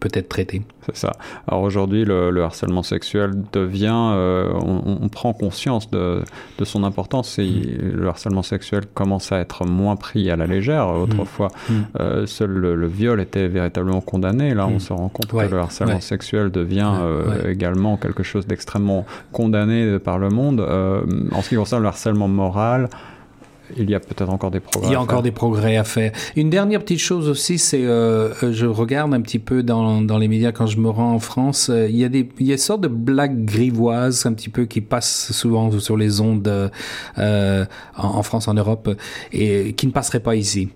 peut 0.00 0.10
être 0.12 0.28
traité. 0.28 0.62
C'est 0.86 0.96
ça. 0.96 1.12
Alors 1.48 1.62
aujourd'hui, 1.62 2.04
le, 2.04 2.30
le, 2.30 2.44
harcèlement 2.44 2.84
sexuel 2.84 3.32
devient, 3.52 4.12
euh, 4.14 4.52
on, 4.54 4.98
on, 5.02 5.08
prend 5.08 5.32
conscience 5.32 5.90
de, 5.90 6.22
de 6.58 6.64
son 6.64 6.84
importance 6.84 7.40
et 7.40 7.44
mmh. 7.44 7.96
le 7.96 8.08
harcèlement 8.08 8.42
sexuel 8.42 8.84
commence 8.94 9.32
à 9.32 9.40
être 9.40 9.66
moins 9.66 9.96
pris 9.96 10.30
à 10.30 10.36
la 10.36 10.46
légère. 10.46 10.88
Autrefois, 10.88 11.48
mmh. 11.48 11.74
euh, 11.98 12.26
seul 12.26 12.50
le, 12.50 12.76
le, 12.76 12.86
viol 12.86 13.20
était 13.20 13.48
véritablement 13.48 14.00
condamné. 14.00 14.54
Là, 14.54 14.68
on 14.68 14.78
se 14.78 14.92
rend 14.92 15.08
compte 15.08 15.32
ouais. 15.32 15.48
que 15.48 15.54
le 15.54 15.60
harcèlement 15.60 15.94
ouais. 15.94 16.00
sexuel 16.00 16.52
devient 16.52 16.92
ouais. 16.92 17.02
Euh, 17.02 17.50
également 17.50 17.96
quelque 17.96 18.22
chose 18.22 18.46
d'extrêmement 18.46 19.06
condamné 19.32 19.98
par 19.98 20.18
le 20.18 20.28
monde. 20.28 20.60
En 20.60 21.42
ce 21.42 21.48
qui 21.48 21.56
concerne 21.56 21.82
le 21.82 21.88
harcèlement 21.88 22.28
moral, 22.28 22.88
il 23.76 23.90
y 23.90 23.94
a 23.94 24.00
peut-être 24.00 24.30
encore 24.30 24.50
des 24.50 24.60
progrès. 24.60 24.90
Il 24.90 24.92
y 24.92 24.96
a 24.96 25.00
encore 25.00 25.22
des 25.22 25.32
progrès 25.32 25.76
à 25.76 25.84
faire. 25.84 26.12
Une 26.36 26.50
dernière 26.50 26.80
petite 26.80 27.00
chose 27.00 27.28
aussi, 27.28 27.58
c'est 27.58 27.84
euh, 27.84 28.52
je 28.52 28.66
regarde 28.66 29.12
un 29.14 29.20
petit 29.20 29.38
peu 29.38 29.62
dans, 29.62 30.02
dans 30.02 30.18
les 30.18 30.28
médias 30.28 30.52
quand 30.52 30.66
je 30.66 30.78
me 30.78 30.88
rends 30.88 31.12
en 31.12 31.18
France, 31.18 31.68
euh, 31.70 31.88
il 31.88 31.96
y 31.96 32.04
a 32.04 32.08
des 32.08 32.28
il 32.38 32.46
y 32.46 32.50
a 32.50 32.54
une 32.54 32.58
sorte 32.58 32.80
de 32.82 32.88
blagues 32.88 33.44
grivoises 33.44 34.26
un 34.26 34.32
petit 34.32 34.48
peu 34.48 34.64
qui 34.64 34.80
passent 34.80 35.32
souvent 35.32 35.70
sur 35.78 35.96
les 35.96 36.20
ondes 36.20 36.48
euh, 37.18 37.64
en, 37.96 38.08
en, 38.08 38.22
France, 38.22 38.48
en 38.48 38.54
Europe, 38.54 38.90
et 39.32 39.72
qui 39.74 39.86
ne 39.86 39.92
passeraient 39.92 40.20
pas 40.20 40.36
ici. 40.36 40.68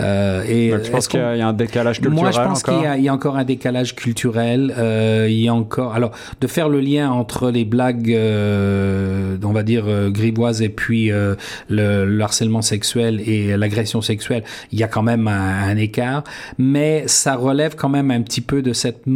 Euh, 0.00 0.44
et 0.48 0.70
Donc, 0.70 0.82
tu 0.82 0.90
penses 0.90 1.08
qu'il 1.08 1.20
y, 1.20 1.38
y, 1.38 1.40
a 1.40 1.48
un 1.48 1.52
décalage 1.52 2.00
culturel 2.00 2.20
Moi, 2.20 2.30
je 2.30 2.40
pense 2.40 2.62
qu'il 2.62 2.74
y, 2.74 3.02
y, 3.02 3.08
a 3.08 3.12
encore 3.12 3.36
un 3.36 3.44
décalage 3.44 3.94
culturel. 3.94 4.74
Euh, 4.76 5.26
il 5.28 5.40
y 5.40 5.48
a 5.48 5.54
encore 5.54 5.94
alors 5.94 6.12
de 6.40 6.46
faire 6.46 6.68
le 6.68 6.80
lien 6.80 7.10
entre 7.10 7.50
les 7.50 7.64
blagues, 7.64 8.12
euh, 8.12 9.36
on 9.42 9.52
va 9.52 9.62
dire 9.62 9.84
grivoises, 10.10 10.62
et 10.62 10.68
puis 10.68 11.08
le, 11.08 11.36
le 11.68 12.20
harcèlement 12.20 12.62
sexuel 12.62 13.20
et 13.28 13.56
l'agression 13.56 14.00
sexuelle, 14.00 14.44
il 14.72 14.78
y 14.78 14.82
a 14.82 14.88
quand 14.88 15.02
même 15.02 15.28
un, 15.28 15.68
un, 15.68 15.76
écart, 15.76 16.24
mais 16.58 17.04
ça 17.06 17.34
relève 17.36 17.74
quand 17.76 17.88
même 17.88 18.10
un 18.10 18.22
petit 18.22 18.40
peu 18.40 18.62
de 18.62 18.72
cette 18.72 19.06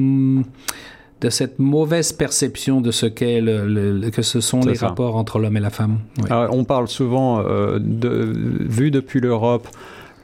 de 1.23 1.31
cette 1.31 1.59
mauvaise 1.61 2.13
perception 2.13 2.81
de 2.81 2.91
ce 2.91 3.07
qu'est 3.07 3.41
le, 3.41 3.65
le, 3.67 4.11
que 4.11 4.23
ce 4.23 4.41
sont 4.41 4.61
les 4.61 4.75
ça. 4.75 4.89
rapports 4.89 5.17
entre 5.17 5.39
l'homme 5.39 5.57
et 5.57 5.61
la 5.61 5.71
femme. 5.71 6.01
Oui. 6.19 6.25
Alors, 6.29 6.55
on 6.55 6.65
parle 6.65 6.89
souvent 6.89 7.41
euh, 7.41 7.79
de 7.81 8.33
vu 8.61 8.91
depuis 8.91 9.21
l'Europe 9.21 9.69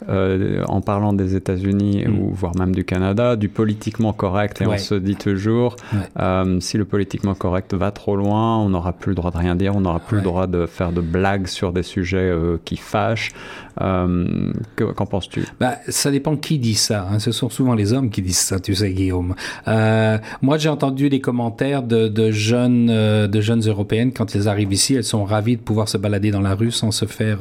euh, 0.09 0.65
en 0.69 0.81
parlant 0.81 1.13
des 1.13 1.35
États-Unis 1.35 2.05
mmh. 2.07 2.19
ou 2.19 2.31
voire 2.33 2.57
même 2.57 2.75
du 2.75 2.85
Canada, 2.85 3.37
du 3.37 3.49
politiquement 3.49 4.15
correct. 4.15 4.63
Et 4.63 4.67
ouais. 4.67 4.77
on 4.77 4.79
se 4.79 4.95
dit 4.95 5.17
toujours, 5.17 5.77
ouais. 5.93 5.99
euh, 6.19 6.61
si 6.61 6.79
le 6.79 6.87
politiquement 6.87 7.35
correct 7.35 7.75
va 7.75 7.91
trop 7.91 8.17
loin, 8.17 8.59
on 8.59 8.71
n'aura 8.71 8.93
plus 8.93 9.11
le 9.11 9.17
droit 9.17 9.31
de 9.31 9.37
rien 9.37 9.55
dire, 9.55 9.77
on 9.77 9.83
n'aura 9.83 10.01
plus 10.01 10.17
ouais. 10.17 10.23
le 10.23 10.29
droit 10.29 10.47
de 10.47 10.65
faire 10.65 10.93
de 10.93 11.03
blagues 11.03 11.47
sur 11.47 11.73
des 11.73 11.83
sujets 11.83 12.17
euh, 12.19 12.57
qui 12.65 12.77
fâchent. 12.77 13.33
Qu'en 13.79 15.07
penses-tu? 15.07 15.47
Bah, 15.61 15.77
Ça 15.87 16.11
dépend 16.11 16.37
qui 16.37 16.59
dit 16.59 16.75
ça. 16.75 17.07
Hein. 17.13 17.21
Ce 17.21 17.31
sont 17.31 17.49
souvent 17.49 17.75
les 17.75 17.93
hommes 17.93 18.11
qui 18.11 18.23
disent 18.23 18.39
ça, 18.39 18.59
tu 18.59 18.75
sais, 18.75 18.91
Guillaume. 18.91 19.37
Moi, 19.67 20.59
j'ai 20.59 20.69
entendu 20.69 21.09
des 21.09 21.21
commentaires 21.21 21.85
de, 21.85 22.09
de 22.09 22.33
jeunes, 22.33 22.89
de 22.89 23.41
jeunes 23.41 23.63
européennes 23.69 24.13
quand 24.13 24.35
elles 24.35 24.49
arrivent 24.49 24.73
ici. 24.73 24.95
Elles 24.95 25.05
sont 25.05 25.25
ravies 25.25 25.57
de 25.57 25.63
pouvoir 25.63 25.89
se 25.89 25.97
balader 25.97 26.33
dans 26.33 26.41
la 26.41 26.57
rue 26.57 26.73
sans 26.73 26.91
se 26.91 27.05
faire, 27.05 27.39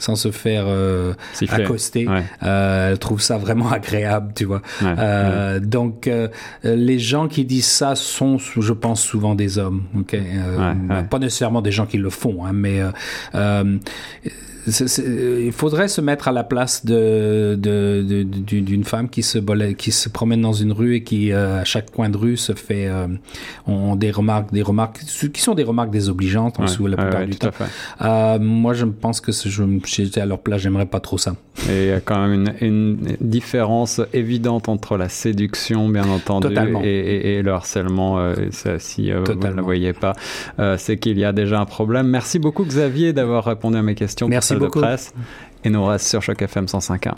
sans 0.00 0.16
se 0.16 0.32
faire 0.32 0.66
Ouais. 2.06 2.22
elles 2.40 2.98
trouvent 2.98 3.22
ça 3.22 3.38
vraiment 3.38 3.70
agréable, 3.70 4.32
tu 4.34 4.44
vois. 4.44 4.62
Ouais, 4.82 4.88
ouais. 4.88 5.60
Donc, 5.60 6.10
les 6.62 6.98
gens 6.98 7.28
qui 7.28 7.44
disent 7.44 7.66
ça 7.66 7.94
sont, 7.94 8.38
je 8.38 8.72
pense, 8.72 9.02
souvent 9.02 9.34
des 9.34 9.58
hommes. 9.58 9.82
Okay 10.00 10.22
Pas 11.10 11.18
nécessairement 11.18 11.62
des 11.62 11.72
gens 11.72 11.86
qui 11.86 11.98
le 11.98 12.10
font, 12.10 12.44
hein, 12.44 12.52
mais 12.52 12.80
il 14.66 15.52
faudrait 15.52 15.88
se 15.88 16.00
mettre 16.00 16.28
à 16.28 16.32
la 16.32 16.44
place 16.44 16.84
de, 16.84 17.54
d'une 17.56 18.84
femme 18.84 19.08
qui 19.08 19.22
se, 19.22 19.38
qui 19.72 19.92
se 19.92 20.08
promène 20.08 20.40
dans 20.40 20.52
une 20.52 20.72
rue 20.72 20.96
et 20.96 21.02
qui, 21.02 21.32
euh, 21.32 21.60
à 21.60 21.64
chaque 21.64 21.90
coin 21.90 22.08
de 22.08 22.16
rue, 22.16 22.36
se 22.36 22.52
fait 22.54 22.86
euh, 22.86 23.06
ont 23.66 23.96
des 23.96 24.10
remarques, 24.10 24.52
des 24.52 24.62
remarques 24.62 25.00
qui 25.32 25.40
sont 25.40 25.54
des 25.54 25.64
remarques 25.64 25.90
désobligeantes 25.90 26.58
en 26.60 26.64
dessous 26.64 26.84
ouais, 26.84 26.90
la 26.90 26.96
plupart 26.96 27.20
ouais, 27.20 27.26
du 27.26 27.36
temps. 27.36 27.50
Euh, 28.00 28.38
moi, 28.38 28.72
je 28.74 28.86
pense 28.86 29.20
que 29.20 29.32
si 29.32 29.50
j'étais 29.50 30.20
à 30.20 30.26
leur 30.26 30.40
place, 30.40 30.62
j'aimerais 30.62 30.86
pas 30.86 31.00
trop 31.00 31.18
ça. 31.18 31.36
Et 31.68 31.84
il 31.84 31.88
y 31.88 31.92
a 31.92 32.00
quand 32.00 32.26
même 32.26 32.32
une, 32.32 32.54
une 32.60 33.16
différence 33.20 34.00
évidente 34.12 34.68
entre 34.68 34.96
la 34.96 35.08
séduction, 35.08 35.88
bien 35.88 36.08
entendu, 36.08 36.54
et, 36.82 36.88
et, 36.88 37.38
et, 37.38 37.42
le 37.42 37.52
harcèlement. 37.52 38.18
Euh, 38.18 38.34
ça, 38.50 38.78
si 38.78 39.10
euh, 39.10 39.22
vous 39.24 39.34
ne 39.34 39.50
le 39.50 39.62
voyez 39.62 39.92
pas, 39.92 40.12
euh, 40.58 40.76
c'est 40.78 40.98
qu'il 40.98 41.18
y 41.18 41.24
a 41.24 41.32
déjà 41.32 41.60
un 41.60 41.64
problème. 41.64 42.08
Merci 42.08 42.38
beaucoup, 42.38 42.64
Xavier, 42.64 43.12
d'avoir 43.12 43.44
répondu 43.44 43.78
à 43.78 43.82
mes 43.82 43.94
questions. 43.94 44.28
Merci 44.28 44.56
beaucoup. 44.56 44.80
de 44.80 44.86
presse. 44.86 45.14
Et 45.64 45.70
nous 45.70 45.84
reste 45.84 46.06
sur 46.06 46.22
Choc 46.22 46.42
FM 46.42 46.66
105.1. 46.66 47.14